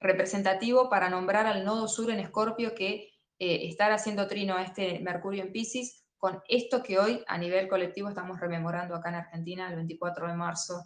representativo 0.00 0.88
para 0.88 1.10
nombrar 1.10 1.46
al 1.46 1.64
nodo 1.64 1.86
sur 1.88 2.10
en 2.10 2.20
Escorpio 2.20 2.74
que 2.74 3.09
eh, 3.40 3.66
estar 3.68 3.90
haciendo 3.90 4.28
trino 4.28 4.54
a 4.54 4.62
este 4.62 5.00
Mercurio 5.00 5.42
en 5.42 5.50
Pisces 5.50 6.04
con 6.18 6.42
esto 6.46 6.82
que 6.82 6.98
hoy 6.98 7.24
a 7.26 7.38
nivel 7.38 7.68
colectivo 7.68 8.10
estamos 8.10 8.38
rememorando 8.38 8.94
acá 8.94 9.08
en 9.08 9.14
Argentina 9.14 9.70
el 9.70 9.76
24 9.76 10.28
de 10.28 10.34
marzo 10.34 10.84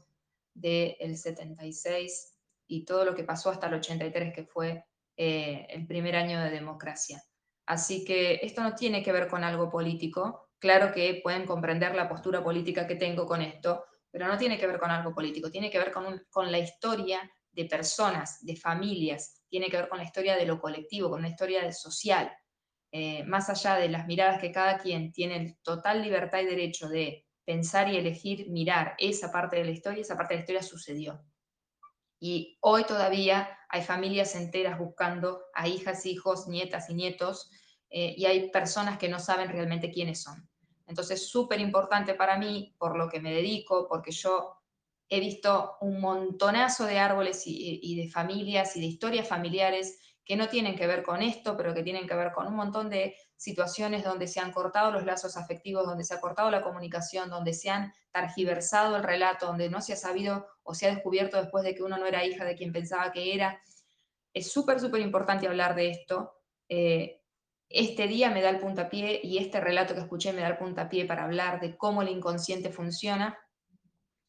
del 0.55 1.17
76 1.19 2.38
y 2.69 2.85
todo 2.85 3.05
lo 3.05 3.17
que 3.17 3.25
pasó 3.25 3.51
hasta 3.51 3.67
el 3.67 3.75
83, 3.75 4.33
que 4.33 4.45
fue 4.45 4.85
eh, 5.17 5.67
el 5.69 5.85
primer 5.88 6.14
año 6.14 6.40
de 6.40 6.51
democracia. 6.51 7.21
Así 7.67 8.05
que 8.05 8.38
esto 8.40 8.62
no 8.62 8.77
tiene 8.77 9.03
que 9.03 9.11
ver 9.11 9.27
con 9.27 9.43
algo 9.43 9.69
político. 9.69 10.51
Claro 10.61 10.93
que 10.93 11.21
pueden 11.25 11.47
comprender 11.47 11.97
la 11.97 12.09
postura 12.09 12.45
política 12.45 12.87
que 12.87 12.95
tengo 12.95 13.27
con 13.27 13.43
esto, 13.43 13.85
pero 14.12 14.29
no 14.29 14.38
tiene 14.38 14.57
que 14.57 14.69
ver 14.69 14.79
con 14.79 14.93
algo 14.93 15.12
político, 15.12 15.51
tiene 15.51 15.71
que 15.71 15.79
ver 15.81 15.90
con, 15.90 16.25
con 16.31 16.53
la 16.53 16.61
historia 16.61 17.29
de 17.51 17.64
personas, 17.64 18.38
de 18.47 18.55
familias, 18.55 19.43
tiene 19.49 19.69
que 19.69 19.77
ver 19.77 19.88
con 19.88 19.99
la 19.99 20.05
historia 20.05 20.37
de 20.37 20.47
lo 20.47 20.61
colectivo, 20.61 21.11
con 21.11 21.23
la 21.23 21.29
historia 21.29 21.73
social. 21.73 22.33
Eh, 22.96 23.24
más 23.24 23.50
allá 23.50 23.74
de 23.74 23.88
las 23.88 24.07
miradas 24.07 24.40
que 24.40 24.52
cada 24.52 24.78
quien 24.78 25.11
tiene 25.11 25.59
total 25.64 26.00
libertad 26.00 26.38
y 26.38 26.44
derecho 26.44 26.88
de 26.88 27.26
pensar 27.44 27.92
y 27.92 27.96
elegir 27.96 28.48
mirar 28.50 28.94
esa 28.98 29.33
parte 29.33 29.57
de 29.57 29.64
la 29.64 29.72
historia, 29.72 30.02
esa 30.02 30.16
parte 30.16 30.35
de 30.35 30.38
la 30.38 30.42
historia 30.42 30.62
sucedió. 30.62 31.20
Y 32.20 32.57
hoy 32.61 32.85
todavía 32.85 33.59
hay 33.68 33.83
familias 33.83 34.37
enteras 34.37 34.78
buscando 34.78 35.42
a 35.54 35.66
hijas, 35.66 36.07
hijos, 36.07 36.46
nietas 36.46 36.88
y 36.88 36.94
nietos, 36.94 37.50
eh, 37.90 38.14
y 38.16 38.26
hay 38.26 38.50
personas 38.50 38.96
que 38.96 39.09
no 39.09 39.18
saben 39.18 39.48
realmente 39.48 39.90
quiénes 39.90 40.22
son. 40.22 40.48
Entonces, 40.87 41.28
súper 41.28 41.59
importante 41.59 42.14
para 42.14 42.38
mí, 42.38 42.76
por 42.78 42.96
lo 42.96 43.09
que 43.09 43.18
me 43.18 43.35
dedico, 43.35 43.88
porque 43.88 44.12
yo 44.12 44.54
he 45.09 45.18
visto 45.18 45.78
un 45.80 46.00
montonazo 46.00 46.85
de 46.85 47.00
árboles 47.00 47.42
y 47.44 47.96
de 47.96 48.09
familias 48.09 48.76
y 48.76 48.80
de 48.80 48.87
historias 48.87 49.26
familiares 49.26 49.98
que 50.25 50.37
no 50.37 50.49
tienen 50.49 50.75
que 50.75 50.87
ver 50.87 51.03
con 51.03 51.23
esto, 51.23 51.57
pero 51.57 51.75
que 51.75 51.83
tienen 51.83 52.07
que 52.07 52.15
ver 52.15 52.33
con 52.33 52.47
un 52.47 52.55
montón 52.55 52.89
de 52.89 53.15
situaciones 53.37 54.05
donde 54.05 54.27
se 54.27 54.41
han 54.41 54.53
cortado 54.53 54.91
los 54.91 55.05
lazos 55.05 55.37
afectivos, 55.37 55.87
donde 55.87 56.05
se 56.05 56.15
ha 56.15 56.21
cortado 56.21 56.51
la 56.51 56.63
comunicación, 56.63 57.29
donde 57.29 57.53
se 57.53 57.69
han 57.69 57.93
targiversado 58.11 58.97
el 58.97 59.03
relato, 59.03 59.47
donde 59.47 59.69
no 59.69 59.83
se 59.83 59.93
ha 59.93 59.97
sabido 59.97 60.47
o 60.63 60.75
se 60.75 60.87
ha 60.87 60.95
descubierto 60.95 61.41
después 61.41 61.63
de 61.63 61.75
que 61.75 61.83
uno 61.83 61.99
no 61.99 62.07
era 62.07 62.25
hija 62.25 62.45
de 62.45 62.57
quien 62.57 62.73
pensaba 62.73 63.13
que 63.13 63.35
era. 63.35 63.61
Es 64.33 64.51
súper, 64.51 64.81
súper 64.81 65.03
importante 65.03 65.47
hablar 65.47 65.75
de 65.75 65.91
esto. 65.91 66.33
Eh, 66.69 67.21
este 67.69 68.09
día 68.09 68.31
me 68.31 68.41
da 68.41 68.49
el 68.49 68.61
puntapié 68.61 69.21
y 69.23 69.39
este 69.39 69.61
relato 69.61 69.95
que 69.95 70.01
escuché 70.01 70.33
me 70.33 70.41
da 70.41 70.49
el 70.49 70.57
puntapié 70.57 71.05
para 71.05 71.25
hablar 71.25 71.61
de 71.61 71.77
cómo 71.77 72.01
el 72.01 72.09
inconsciente 72.09 72.71
funciona 72.71 73.39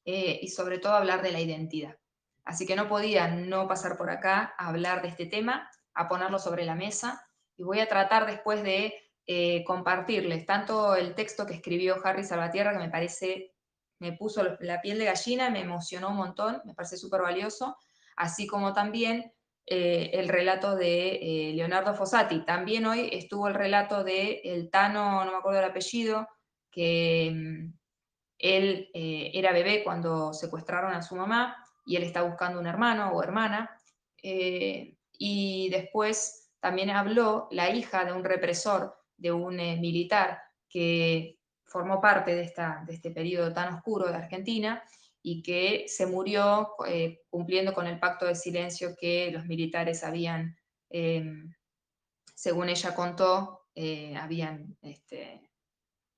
eh, 0.04 0.40
y 0.42 0.50
sobre 0.50 0.80
todo 0.80 0.94
hablar 0.94 1.22
de 1.22 1.32
la 1.32 1.40
identidad. 1.40 1.96
Así 2.44 2.66
que 2.66 2.76
no 2.76 2.88
podía 2.88 3.28
no 3.30 3.68
pasar 3.68 3.98
por 3.98 4.10
acá 4.10 4.54
a 4.58 4.68
hablar 4.68 5.02
de 5.02 5.08
este 5.08 5.26
tema 5.26 5.70
a 5.96 6.08
ponerlo 6.08 6.38
sobre 6.38 6.66
la 6.66 6.76
mesa 6.76 7.26
y 7.58 7.64
voy 7.64 7.80
a 7.80 7.88
tratar 7.88 8.26
después 8.26 8.64
de 8.64 8.94
eh, 9.28 9.64
compartirles 9.64 10.46
tanto 10.46 10.96
el 10.96 11.16
texto 11.16 11.46
que 11.46 11.56
escribió 11.56 11.96
Harry 12.04 12.24
Salvatierra, 12.24 12.74
que 12.74 12.80
me 12.80 12.90
parece, 12.90 13.54
me 14.00 14.14
puso 14.14 14.58
la 14.60 14.82
piel 14.82 15.00
de 15.00 15.06
gallina, 15.06 15.50
me 15.50 15.62
emocionó 15.62 16.10
un 16.10 16.18
montón, 16.18 16.62
me 16.66 16.76
parece 16.76 16.98
súper 16.98 17.22
valioso, 17.22 17.78
así 18.18 18.46
como 18.46 18.74
también 18.74 19.34
eh, 19.66 20.12
el 20.14 20.28
relato 20.28 20.76
de 20.76 21.16
eh, 21.16 21.54
Leonardo 21.56 21.96
Fossati. 21.96 22.46
También 22.46 22.86
hoy 22.86 23.10
estuvo 23.12 23.48
el 23.48 23.56
relato 23.56 24.04
de 24.04 24.42
el 24.44 24.70
Tano, 24.70 25.26
no 25.26 25.32
me 25.32 25.38
acuerdo 25.38 25.60
el 25.60 25.66
apellido, 25.72 26.28
que 26.70 27.32
mm, 27.34 27.74
él 28.38 28.90
era 28.94 29.54
bebé 29.54 29.82
cuando 29.84 30.34
secuestraron 30.34 30.94
a 30.94 31.02
su 31.02 31.16
mamá 31.16 31.56
y 31.86 31.96
él 31.96 32.04
está 32.04 32.22
buscando 32.22 32.60
un 32.60 32.68
hermano 32.68 33.12
o 33.14 33.24
hermana 33.24 33.72
y 35.18 35.70
después 35.70 36.46
también 36.66 36.90
habló 36.90 37.48
la 37.52 37.70
hija 37.70 38.06
de 38.06 38.12
un 38.12 38.24
represor, 38.24 38.98
de 39.18 39.32
un 39.32 39.60
eh, 39.60 39.78
militar 39.78 40.42
que 40.68 41.40
formó 41.64 42.02
parte 42.02 42.34
de, 42.34 42.42
esta, 42.42 42.84
de 42.88 42.96
este 42.96 43.12
periodo 43.12 43.54
tan 43.54 43.74
oscuro 43.76 44.08
de 44.08 44.16
Argentina 44.16 44.84
y 45.22 45.44
que 45.44 45.86
se 45.88 46.08
murió 46.08 46.72
eh, 46.88 47.22
cumpliendo 47.30 47.72
con 47.72 47.86
el 47.86 48.00
pacto 48.00 48.26
de 48.26 48.34
silencio 48.34 48.96
que 49.00 49.30
los 49.32 49.46
militares 49.46 50.04
habían, 50.04 50.58
em, 50.90 51.54
según 52.34 52.70
ella 52.70 52.96
contó, 52.96 53.68
eh, 53.76 54.16
habían 54.16 54.76
este, 54.82 55.52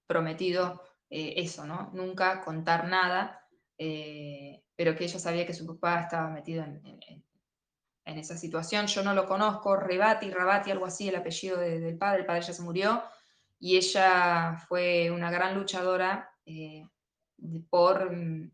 prometido 0.07 0.81
eso, 1.09 1.65
¿no? 1.65 1.89
Nunca 1.93 2.41
contar 2.41 2.87
nada, 2.87 3.47
pero 3.77 4.95
que 4.95 5.05
ella 5.05 5.19
sabía 5.19 5.45
que 5.45 5.53
su 5.53 5.65
papá 5.65 6.01
estaba 6.01 6.29
metido 6.29 6.65
en, 6.65 6.81
en 6.85 7.26
esa 8.17 8.37
situación. 8.37 8.87
Yo 8.87 9.03
no 9.03 9.13
lo 9.13 9.27
conozco, 9.27 9.75
Rebati, 9.75 10.29
Rabati, 10.29 10.71
algo 10.71 10.85
así, 10.85 11.09
el 11.09 11.15
apellido 11.15 11.57
del 11.57 11.97
padre, 11.97 12.21
el 12.21 12.25
padre 12.25 12.41
ya 12.41 12.53
se 12.53 12.61
murió, 12.61 13.03
y 13.59 13.77
ella 13.77 14.57
fue 14.67 15.11
una 15.11 15.31
gran 15.31 15.55
luchadora 15.55 16.31
eh, 16.45 16.83
por... 17.69 18.11
Mm, 18.15 18.51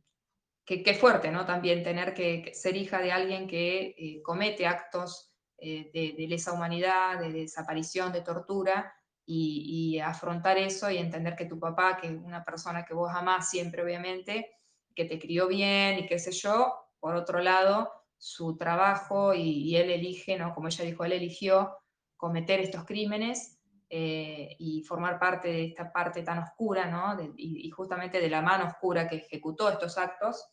qué 0.65 0.93
fuerte, 0.93 1.29
¿no? 1.29 1.45
También 1.45 1.83
tener 1.83 2.13
que, 2.13 2.51
ser 2.53 2.77
hija 2.77 2.99
de 2.99 3.11
alguien 3.11 3.47
que 3.47 3.95
eh, 3.97 4.21
comete 4.23 4.65
actos 4.65 5.33
eh, 5.57 5.91
de, 5.93 6.27
lesa 6.27 6.53
humanidad, 6.53 7.19
de 7.19 7.31
desaparición, 7.31 8.11
de 8.11 8.21
tortura, 8.21 8.93
y, 9.25 9.99
afrontar 9.99 10.57
eso 10.57 10.91
y 10.91 10.97
entender 10.97 11.35
que 11.35 11.45
tu 11.45 11.57
papá, 11.57 11.95
que 11.95 12.07
es 12.07 12.13
una 12.13 12.43
persona 12.43 12.83
que 12.83 12.93
vos 12.93 13.09
amás 13.13 13.49
siempre, 13.49 13.81
obviamente, 13.81 14.51
que 14.93 15.05
te 15.05 15.17
crió 15.17 15.47
bien 15.47 15.99
y 15.99 16.07
qué 16.07 16.19
sé 16.19 16.31
yo, 16.31 16.73
por 16.99 17.15
otro 17.15 17.39
lado, 17.39 17.89
su 18.23 18.55
trabajo 18.55 19.33
y, 19.33 19.75
él 19.75 19.89
elige, 19.89 20.37
¿no? 20.37 20.53
como 20.53 20.69
ella 20.69 20.85
dijo, 20.85 21.03
él 21.03 21.11
eligió 21.11 21.75
cometer 22.15 22.61
estos 22.61 22.85
crímenes 22.85 23.59
eh, 23.89 24.55
y 24.59 24.81
formar 24.83 25.19
parte 25.19 25.49
de 25.49 25.65
esta 25.65 25.91
parte 25.91 26.23
tan 26.23 26.39
oscura, 26.39 26.85
¿no? 26.85 27.21
y, 27.35 27.69
justamente 27.71 28.21
de 28.21 28.29
la 28.29 28.41
mano 28.41 28.67
oscura 28.67 29.09
que 29.09 29.17
ejecutó 29.17 29.69
estos 29.69 29.97
actos, 29.97 30.47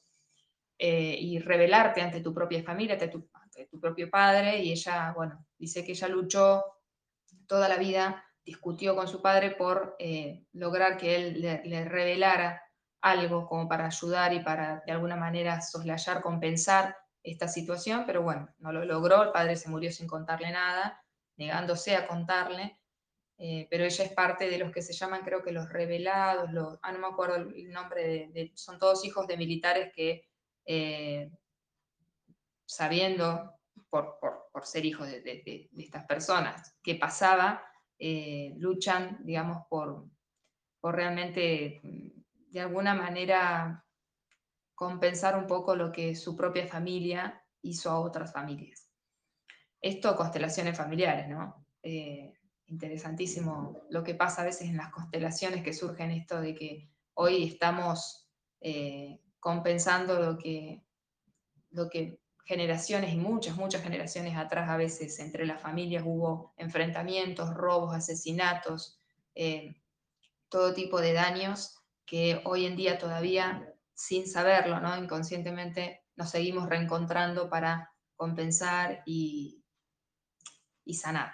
eh, 0.78 1.16
y 1.16 1.38
revelarte 1.38 2.00
ante 2.00 2.20
tu 2.20 2.34
propia 2.34 2.60
familia, 2.64 2.94
ante 2.94 3.06
tu, 3.06 3.30
tu, 3.70 3.78
propio 3.78 4.10
padre, 4.10 4.64
y 4.64 4.72
ella, 4.72 5.12
bueno, 5.14 5.46
dice 5.56 5.84
que 5.84 5.92
ella 5.92 6.08
luchó 6.08 6.64
toda 7.46 7.68
la 7.68 7.76
vida, 7.76 8.24
discutió 8.44 8.96
con 8.96 9.06
su 9.06 9.22
padre 9.22 9.52
por 9.52 9.94
eh, 10.00 10.44
lograr 10.54 10.96
que 10.96 11.14
él 11.14 11.40
le, 11.40 11.84
revelara 11.84 12.62
algo 13.00 13.46
como 13.46 13.68
para 13.68 13.86
ayudar 13.86 14.32
y 14.32 14.40
para 14.40 14.82
de 14.84 14.90
alguna 14.90 15.14
manera 15.14 15.60
soslayar, 15.60 16.20
compensar 16.20 16.96
esta 17.22 17.48
situación, 17.48 18.04
pero 18.06 18.22
bueno, 18.22 18.48
no 18.58 18.72
lo 18.72 18.84
logró, 18.84 19.22
el 19.22 19.32
padre 19.32 19.56
se 19.56 19.68
murió 19.68 19.92
sin 19.92 20.06
contarle 20.06 20.50
nada, 20.50 21.04
negándose 21.36 21.96
a 21.96 22.06
contarle, 22.06 22.78
eh, 23.38 23.66
pero 23.70 23.84
ella 23.84 24.04
es 24.04 24.12
parte 24.12 24.50
de 24.50 24.58
los 24.58 24.70
que 24.70 24.82
se 24.82 24.92
llaman, 24.92 25.22
creo 25.22 25.42
que 25.42 25.52
los 25.52 25.68
revelados, 25.70 26.52
los, 26.52 26.78
ah, 26.82 26.92
no 26.92 26.98
me 26.98 27.06
acuerdo 27.06 27.36
el 27.36 27.72
nombre, 27.72 28.28
de, 28.32 28.52
son 28.54 28.78
todos 28.78 29.04
hijos 29.04 29.26
de 29.26 29.36
militares 29.36 29.92
que 29.94 30.28
eh, 30.66 31.30
sabiendo 32.66 33.54
por, 33.88 34.18
ser 34.62 34.84
hijos 34.84 35.08
de, 35.08 35.70
estas 35.78 36.04
personas 36.04 36.76
qué 36.82 36.96
pasaba, 36.96 37.64
eh, 37.98 38.52
luchan, 38.58 39.18
digamos, 39.24 39.66
por, 39.68 40.04
por 40.80 40.94
realmente, 40.94 41.80
de 41.82 42.60
alguna 42.60 42.94
manera, 42.94 43.84
compensar 44.80 45.36
un 45.36 45.46
poco 45.46 45.76
lo 45.76 45.92
que 45.92 46.16
su 46.16 46.34
propia 46.34 46.66
familia 46.66 47.44
hizo 47.60 47.90
a 47.90 48.00
otras 48.00 48.32
familias. 48.32 48.88
Esto, 49.78 50.16
constelaciones 50.16 50.74
familiares, 50.74 51.28
¿no? 51.28 51.66
Eh, 51.82 52.32
interesantísimo 52.64 53.82
lo 53.90 54.02
que 54.02 54.14
pasa 54.14 54.40
a 54.40 54.46
veces 54.46 54.70
en 54.70 54.78
las 54.78 54.90
constelaciones 54.90 55.62
que 55.62 55.74
surgen 55.74 56.12
esto 56.12 56.40
de 56.40 56.54
que 56.54 56.88
hoy 57.12 57.44
estamos 57.44 58.26
compensando 59.38 60.18
lo 60.18 60.38
que, 60.38 60.82
lo 61.72 61.90
que 61.90 62.20
generaciones 62.46 63.12
y 63.12 63.18
muchas, 63.18 63.56
muchas 63.56 63.82
generaciones 63.82 64.34
atrás 64.34 64.70
a 64.70 64.78
veces 64.78 65.18
entre 65.18 65.44
las 65.44 65.60
familias 65.60 66.04
hubo 66.06 66.54
enfrentamientos, 66.56 67.52
robos, 67.52 67.94
asesinatos, 67.94 68.98
eh, 69.34 69.76
todo 70.48 70.72
tipo 70.72 71.02
de 71.02 71.12
daños 71.12 71.76
que 72.06 72.40
hoy 72.44 72.64
en 72.64 72.76
día 72.76 72.98
todavía 72.98 73.69
sin 74.00 74.26
saberlo, 74.26 74.80
¿no? 74.80 74.96
inconscientemente 74.96 76.04
nos 76.16 76.30
seguimos 76.30 76.68
reencontrando 76.68 77.50
para 77.50 77.92
compensar 78.16 79.02
y, 79.04 79.56
sanar. 80.92 81.32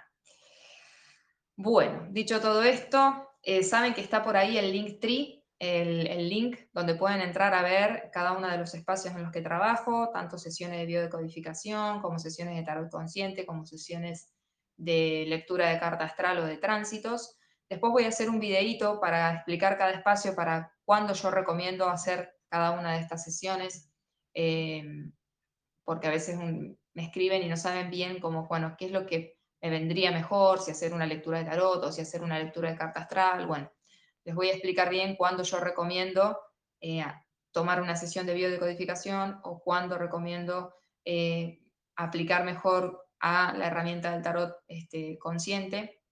Bueno, 1.57 2.09
dicho 2.11 2.43
todo 2.43 2.63
esto, 2.63 3.31
eh, 3.43 3.63
saben 3.63 3.95
que 3.95 4.03
está 4.03 4.23
por 4.23 4.37
ahí 4.37 4.59
el 4.59 4.71
link 4.71 5.01
tree 5.01 5.37
el, 5.59 6.29
link 6.29 6.59
donde 6.73 6.95
pueden 6.95 7.21
entrar 7.21 7.55
a 7.55 7.63
ver 7.63 8.11
cada 8.13 8.33
uno 8.33 8.49
de 8.49 8.59
los 8.59 8.75
espacios 8.75 9.15
en 9.15 9.23
los 9.23 9.33
que 9.33 9.41
trabajo, 9.41 10.11
tanto 10.13 10.37
sesiones 10.39 10.79
de 10.81 10.87
biodecodificación, 10.87 12.03
como 12.03 12.19
sesiones 12.19 12.57
de 12.57 12.63
tarot 12.63 12.91
consciente, 12.91 13.47
como 13.47 13.65
sesiones 13.65 14.35
de 14.77 15.25
lectura 15.29 15.71
de 15.71 15.81
carta 15.81 16.05
astral 16.05 16.39
o 16.39 16.47
de 16.47 16.59
tránsitos. 16.59 17.39
Después 17.69 17.93
voy 17.93 18.05
a 18.05 18.09
hacer 18.09 18.29
un 18.29 18.39
videíto 18.39 19.01
para 19.01 19.33
explicar 19.33 19.79
cada 19.79 19.93
espacio, 19.93 20.35
para 20.35 20.73
cuándo 20.85 21.15
yo 21.15 21.31
recomiendo 21.31 21.89
hacer 21.89 22.36
cada 22.49 22.73
una 22.73 22.95
de 22.95 23.01
estas 23.01 23.25
sesiones, 23.25 23.91
eh, 24.35 24.85
porque 25.85 26.09
a 26.09 26.11
veces 26.11 26.39
me 26.39 27.03
escriben 27.03 27.43
y 27.43 27.49
no 27.49 27.57
saben 27.57 27.91
bien 27.91 28.21
cómo, 28.21 28.47
bueno, 28.47 28.77
qué 28.79 28.87
es 28.87 28.93
lo 28.93 29.07
que 29.07 29.39
me 29.61 29.71
vendría 29.71 30.11
mejor, 30.13 30.61
si 30.61 30.71
hacer 30.71 30.93
una 30.93 31.07
lectura 31.07 31.39
de 31.39 31.45
tarot 31.45 31.83
o 31.85 31.93
si 31.93 32.01
hacer 32.01 32.23
una 32.23 32.39
lectura 32.39 32.71
de 32.71 32.77
carta 32.77 33.01
astral, 33.01 33.47
bueno, 33.47 33.71
les 34.25 34.35
voy 34.35 34.49
a 34.49 34.53
explicar 34.53 34.91
bien 34.91 35.17
cuándo 35.17 35.43
yo 35.43 35.59
recomiendo 35.61 36.39
eh, 36.81 37.05
tomar 37.53 37.81
una 37.81 37.97
sesión 37.97 38.27
de 38.27 38.35
biodecodificación 38.35 39.41
o 39.43 39.61
cuándo 39.61 39.97
recomiendo 39.99 40.75
eh, 41.05 41.61
aplicar 41.95 42.45
mejor 42.45 43.07
a 43.21 43.55
la 43.57 43.69
herramienta 43.69 44.13
del 44.13 44.23
tarot 44.23 44.57
este, 44.69 45.19
consciente 45.19 46.03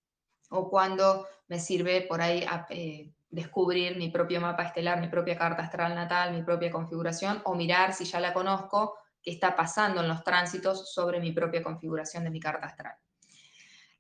o 0.51 0.69
cuándo 0.69 1.27
me 1.49 1.59
sirve 1.59 2.03
por 2.03 2.21
ahí 2.21 2.47
eh, 2.71 3.11
descubrir 3.31 3.97
mi 3.97 4.11
propio 4.11 4.41
mapa 4.41 4.65
estelar, 4.65 5.01
mi 5.01 5.09
propia 5.09 5.37
carta 5.37 5.63
astral 5.63 5.95
natal, 5.95 6.33
mi 6.33 6.43
propia 6.43 6.71
configuración 6.71 7.43
o 7.45 7.55
mirar 7.55 7.93
si 7.93 8.05
ya 8.05 8.21
la 8.21 8.33
conozco, 8.33 8.97
qué 9.23 9.31
está 9.31 9.57
pasando 9.57 10.01
en 10.01 10.09
los 10.09 10.23
tránsitos 10.23 10.93
sobre 10.93 11.21
mi 11.21 11.33
propia 11.33 11.63
configuración 11.63 12.25
de 12.25 12.31
mi 12.31 12.41
carta 12.41 12.67
astral. 12.67 12.95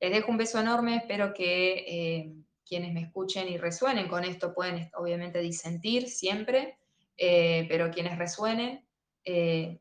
Les 0.00 0.12
dejo 0.12 0.30
un 0.30 0.36
beso 0.36 0.60
enorme, 0.60 0.96
espero 0.96 1.32
que 1.32 2.44
quienes 2.66 2.92
me 2.92 3.02
escuchen 3.02 3.48
y 3.48 3.58
resuenen 3.58 4.08
con 4.08 4.24
esto 4.24 4.54
pueden 4.54 4.90
obviamente 4.94 5.40
disentir 5.40 6.08
siempre, 6.08 6.78
eh, 7.16 7.66
pero 7.68 7.90
quienes 7.90 8.18
resuenen, 8.18 8.84
eh, 9.24 9.78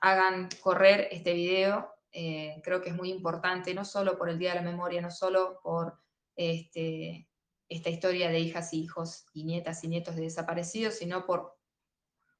hagan 0.00 0.48
correr 0.60 1.08
este 1.10 1.34
video. 1.34 1.93
Eh, 2.16 2.60
creo 2.62 2.80
que 2.80 2.90
es 2.90 2.94
muy 2.94 3.10
importante, 3.10 3.74
no 3.74 3.84
solo 3.84 4.16
por 4.16 4.30
el 4.30 4.38
Día 4.38 4.50
de 4.50 4.60
la 4.60 4.70
Memoria, 4.70 5.02
no 5.02 5.10
solo 5.10 5.58
por 5.62 5.98
este, 6.36 7.28
esta 7.68 7.90
historia 7.90 8.30
de 8.30 8.38
hijas 8.38 8.72
y 8.72 8.82
hijos 8.82 9.26
y 9.34 9.44
nietas 9.44 9.82
y 9.82 9.88
nietos 9.88 10.14
de 10.14 10.22
desaparecidos, 10.22 10.94
sino 10.94 11.26
por, 11.26 11.58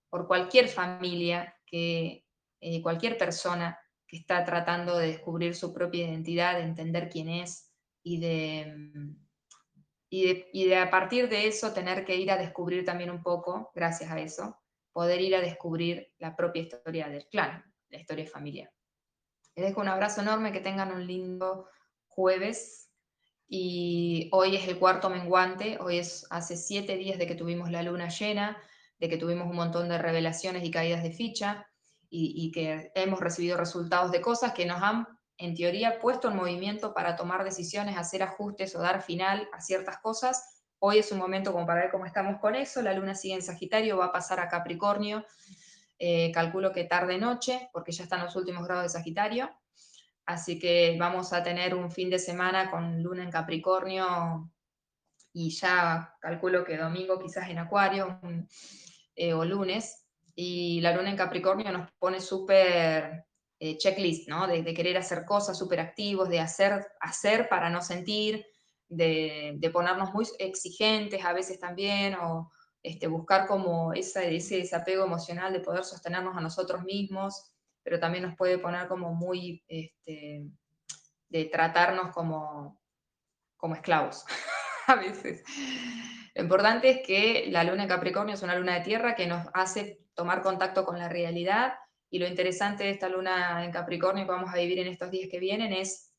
por 0.09 0.29
cualquier 0.29 0.69
familia, 0.69 1.55
que, 1.67 2.25
cualquier 2.83 3.19
persona 3.19 3.79
que 4.07 4.17
está 4.17 4.43
tratando 4.45 4.97
de 4.97 5.09
descubrir 5.09 5.55
su 5.55 5.75
propia 5.75 6.07
identidad, 6.07 6.57
de 6.57 6.63
entender 6.63 7.11
quién 7.11 7.29
es 7.29 7.71
y 8.03 8.21
de 8.21 9.17
y 10.17 10.69
de, 10.69 10.77
a 10.77 10.91
partir 10.91 11.29
de 11.29 11.49
eso 11.49 11.73
tener 11.73 12.05
que 12.05 12.15
ir 12.15 12.31
a 12.31 12.37
descubrir 12.37 12.85
también 12.85 13.11
un 13.11 13.23
poco, 13.23 13.73
gracias 13.75 14.13
a 14.13 14.21
eso, 14.21 14.57
poder 14.93 15.21
ir 15.21 15.35
a 15.35 15.41
descubrir 15.41 16.13
la 16.19 16.37
propia 16.37 16.63
historia 16.63 17.09
del 17.09 17.27
clan, 17.27 17.65
la 17.89 17.99
historia 17.99 18.27
familiar. 18.27 18.74
Les 19.57 19.67
dejo 19.67 19.81
un 19.81 19.89
abrazo 19.89 20.21
enorme, 20.21 20.53
que 20.53 20.61
tengan 20.61 20.93
un 20.93 21.07
lindo 21.07 21.69
jueves 22.09 22.91
y 23.47 24.29
hoy 24.33 24.57
es 24.57 24.67
el 24.67 24.79
cuarto 24.79 25.11
menguante, 25.11 25.79
hoy 25.81 25.99
es 25.99 26.27
hace 26.31 26.57
siete 26.57 26.97
días 26.97 27.19
de 27.19 27.27
que 27.27 27.35
tuvimos 27.35 27.71
la 27.71 27.83
luna 27.83 28.09
llena, 28.09 28.57
de 28.99 29.09
que 29.09 29.17
tuvimos 29.17 29.49
un 29.49 29.57
montón 29.57 29.89
de 29.89 29.99
revelaciones 29.99 30.65
y 30.65 30.71
caídas 30.71 31.03
de 31.03 31.13
ficha 31.13 31.69
y, 32.11 32.35
y 32.37 32.51
que 32.51 32.91
hemos 32.95 33.21
recibido 33.21 33.57
resultados 33.57 34.11
de 34.11 34.21
cosas 34.21 34.55
que 34.55 34.67
nos 34.67 34.83
han 34.83 35.07
en 35.39 35.55
teoría, 35.55 35.99
puesto 36.01 36.31
en 36.31 36.37
movimiento 36.37 36.95
para 36.95 37.17
tomar 37.17 37.45
decisiones, 37.45 37.97
hacer 37.97 38.23
ajustes 38.23 38.75
o 38.77 38.81
dar 38.81 39.03
final 39.03 39.49
a 39.53 39.61
ciertas 39.61 39.99
cosas. 39.99 40.63
Hoy 40.79 40.99
es 40.99 41.11
un 41.13 41.19
momento 41.19 41.53
como 41.53 41.67
para 41.67 41.83
ver 41.83 41.91
cómo 41.91 42.07
estamos 42.07 42.41
con 42.41 42.55
eso. 42.55 42.83
La 42.83 42.93
luna 42.93 43.15
sigue 43.15 43.35
en 43.35 43.43
Sagitario, 43.43 43.97
va 43.97 44.07
a 44.07 44.13
pasar 44.13 44.39
a 44.41 44.49
Capricornio. 44.49 45.25
Eh, 45.99 46.33
calculo 46.33 46.73
que 46.73 46.85
tarde-noche, 46.85 47.71
porque 47.73 47.93
ya 47.93 48.05
están 48.05 48.25
los 48.25 48.37
últimos 48.37 48.67
grados 48.67 48.85
de 48.85 48.89
Sagitario. 48.89 49.51
Así 50.27 50.59
que 50.59 50.97
vamos 50.99 51.33
a 51.33 51.43
tener 51.43 51.75
un 51.75 51.91
fin 51.91 52.11
de 52.11 52.19
semana 52.19 52.71
con 52.71 53.03
luna 53.03 53.23
en 53.23 53.31
Capricornio 53.31 54.51
y 55.33 55.51
ya 55.51 56.15
calculo 56.21 56.65
que 56.65 56.77
domingo 56.77 57.19
quizás 57.19 57.51
en 57.51 57.59
Acuario 57.59 58.21
eh, 59.15 59.35
o 59.35 59.45
lunes. 59.45 60.07
Y 60.35 60.81
la 60.81 60.97
luna 60.97 61.11
en 61.11 61.17
Capricornio 61.17 61.71
nos 61.71 61.91
pone 61.99 62.21
súper 62.21 63.27
eh, 63.61 63.79
checklist, 63.79 64.29
¿no? 64.29 64.47
De, 64.47 64.63
querer 64.75 64.97
hacer 64.97 65.25
cosas 65.25 65.57
súper 65.57 65.81
activos, 65.81 66.29
de 66.29 66.41
hacer, 66.41 66.87
hacer 67.01 67.49
para 67.49 67.71
no 67.71 67.81
sentir, 67.83 68.45
de, 68.89 69.71
ponernos 69.73 70.13
muy 70.13 70.27
exigentes 70.39 71.25
a 71.25 71.33
veces 71.33 71.59
también, 71.61 72.15
o 72.15 72.51
este, 72.85 73.07
buscar 73.07 73.47
como 73.47 73.95
ese, 73.95 74.37
ese 74.37 74.59
desapego 74.59 75.05
emocional 75.05 75.55
de 75.55 75.61
poder 75.61 75.85
sostenernos 75.85 76.37
a 76.37 76.41
nosotros 76.43 76.85
mismos, 76.85 77.51
pero 77.83 77.99
también 77.99 78.25
nos 78.25 78.37
puede 78.37 78.59
poner 78.59 78.87
como 78.89 79.15
muy, 79.15 79.65
este, 79.67 80.45
de 81.31 81.45
tratarnos 81.47 82.13
como, 82.13 82.79
como 83.57 83.75
esclavos 83.75 84.27
a 84.87 84.97
veces. 84.97 85.43
Lo 86.35 86.43
importante 86.43 86.91
es 86.91 87.07
que 87.07 87.47
la 87.51 87.65
luna 87.65 87.85
en 87.85 87.89
Capricornio 87.89 88.35
es 88.35 88.43
una 88.43 88.55
luna 88.55 88.75
de 88.75 88.83
tierra 88.83 89.15
que 89.15 89.27
nos 89.27 89.47
hace 89.55 90.01
tomar 90.13 90.43
contacto 90.43 90.85
con 90.85 90.99
la 90.99 91.09
realidad 91.09 91.73
y 92.11 92.19
lo 92.19 92.27
interesante 92.27 92.85
de 92.85 92.91
esta 92.91 93.09
luna 93.09 93.65
en 93.65 93.73
Capricornio 93.73 94.27
que 94.27 94.31
vamos 94.31 94.53
a 94.53 94.59
vivir 94.59 94.79
en 94.79 94.89
estos 94.89 95.11
días 95.11 95.31
que 95.31 95.41
vienen 95.41 95.73
es, 95.73 96.13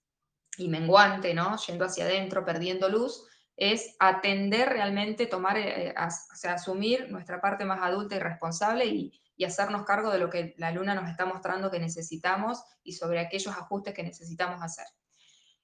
y 0.58 0.68
menguante, 0.68 1.36
¿no? 1.36 1.58
Yendo 1.58 1.86
hacia 1.86 2.06
adentro, 2.06 2.44
perdiendo 2.44 2.90
luz, 2.90 3.28
es 3.58 3.96
atender 4.00 4.70
realmente, 4.70 5.28
tomar, 5.28 5.58
eh, 5.58 5.94
o 5.98 6.36
sea, 6.36 6.54
asumir 6.54 7.10
nuestra 7.12 7.40
parte 7.42 7.66
más 7.66 7.82
adulta 7.82 8.16
y 8.16 8.20
responsable 8.20 8.86
y, 8.86 9.22
y 9.38 9.46
hacernos 9.46 9.86
cargo 9.86 10.12
de 10.12 10.20
lo 10.20 10.30
que 10.30 10.54
la 10.58 10.72
luna 10.72 10.96
nos 10.96 11.10
está 11.10 11.26
mostrando 11.26 11.72
que 11.72 11.80
necesitamos 11.80 12.64
y 12.84 12.94
sobre 12.94 13.20
aquellos 13.20 13.56
ajustes 13.56 13.94
que 13.94 14.04
necesitamos 14.04 14.62
hacer. 14.62 14.86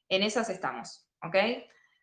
En 0.10 0.24
esas 0.24 0.50
estamos, 0.50 1.08
¿ok? 1.24 1.36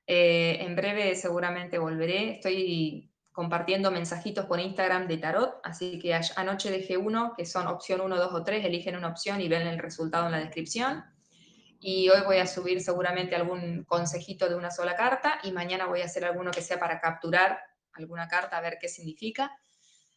Eh, 0.06 0.56
en 0.60 0.74
breve 0.74 1.14
seguramente 1.16 1.78
volveré. 1.78 2.36
Estoy 2.36 3.12
compartiendo 3.30 3.90
mensajitos 3.90 4.46
por 4.46 4.58
Instagram 4.58 5.06
de 5.06 5.18
tarot, 5.18 5.60
así 5.62 5.98
que 5.98 6.18
anoche 6.36 6.70
dejé 6.70 6.96
uno, 6.96 7.34
que 7.36 7.44
son 7.44 7.66
opción 7.66 8.00
1, 8.00 8.16
2 8.16 8.32
o 8.32 8.42
3, 8.42 8.64
eligen 8.64 8.96
una 8.96 9.08
opción 9.08 9.40
y 9.40 9.48
ven 9.48 9.66
el 9.66 9.78
resultado 9.78 10.26
en 10.26 10.32
la 10.32 10.38
descripción. 10.38 11.04
Y 11.80 12.08
hoy 12.08 12.22
voy 12.24 12.38
a 12.38 12.46
subir 12.46 12.80
seguramente 12.82 13.36
algún 13.36 13.84
consejito 13.84 14.48
de 14.48 14.56
una 14.56 14.70
sola 14.70 14.96
carta 14.96 15.38
y 15.44 15.52
mañana 15.52 15.86
voy 15.86 16.02
a 16.02 16.06
hacer 16.06 16.24
alguno 16.24 16.50
que 16.50 16.60
sea 16.60 16.80
para 16.80 17.00
capturar 17.00 17.60
alguna 17.92 18.26
carta 18.26 18.56
a 18.56 18.60
ver 18.60 18.78
qué 18.80 18.88
significa, 18.88 19.56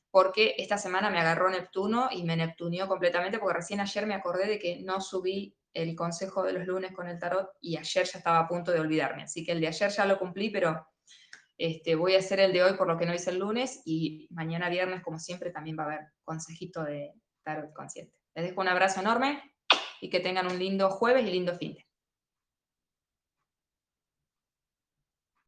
porque 0.10 0.56
esta 0.58 0.78
semana 0.78 1.10
me 1.10 1.20
agarró 1.20 1.50
Neptuno 1.50 2.10
y 2.12 2.24
me 2.24 2.36
neptunió 2.36 2.88
completamente, 2.88 3.40
porque 3.40 3.58
recién 3.58 3.80
ayer 3.80 4.06
me 4.08 4.16
acordé 4.16 4.48
de 4.48 4.60
que 4.60 4.82
no 4.82 5.02
subí 5.02 5.56
el 5.74 5.96
consejo 5.96 6.44
de 6.44 6.54
los 6.54 6.68
lunes 6.68 6.92
con 6.92 7.08
el 7.08 7.18
tarot 7.18 7.52
y 7.62 7.78
ayer 7.78 8.06
ya 8.06 8.18
estaba 8.18 8.40
a 8.40 8.48
punto 8.48 8.72
de 8.72 8.80
olvidarme. 8.80 9.24
Así 9.24 9.46
que 9.46 9.54
el 9.54 9.62
de 9.62 9.68
ayer 9.68 9.90
ya 9.90 10.06
lo 10.06 10.20
cumplí, 10.20 10.50
pero 10.50 10.88
este, 11.58 11.96
voy 11.96 12.16
a 12.16 12.20
hacer 12.20 12.40
el 12.40 12.54
de 12.54 12.64
hoy 12.64 12.74
por 12.74 12.88
lo 12.88 12.98
que 12.98 13.06
no 13.06 13.14
hice 13.14 13.30
el 13.30 13.38
lunes 13.38 13.82
y 13.86 14.28
mañana 14.32 14.68
viernes, 14.68 15.02
como 15.02 15.20
siempre, 15.20 15.52
también 15.52 15.78
va 15.78 15.84
a 15.84 15.86
haber 15.86 16.00
consejito 16.24 16.84
de 16.84 17.14
tarot 17.44 17.72
consciente. 17.74 18.14
Les 18.36 18.46
dejo 18.46 18.62
un 18.62 18.68
abrazo 18.68 19.00
enorme 19.00 19.42
y 20.02 20.10
que 20.10 20.20
tengan 20.20 20.48
un 20.48 20.60
lindo 20.60 20.90
jueves 20.90 21.26
y 21.26 21.32
lindo 21.32 21.56
fin 21.56 21.76
de 21.76 21.86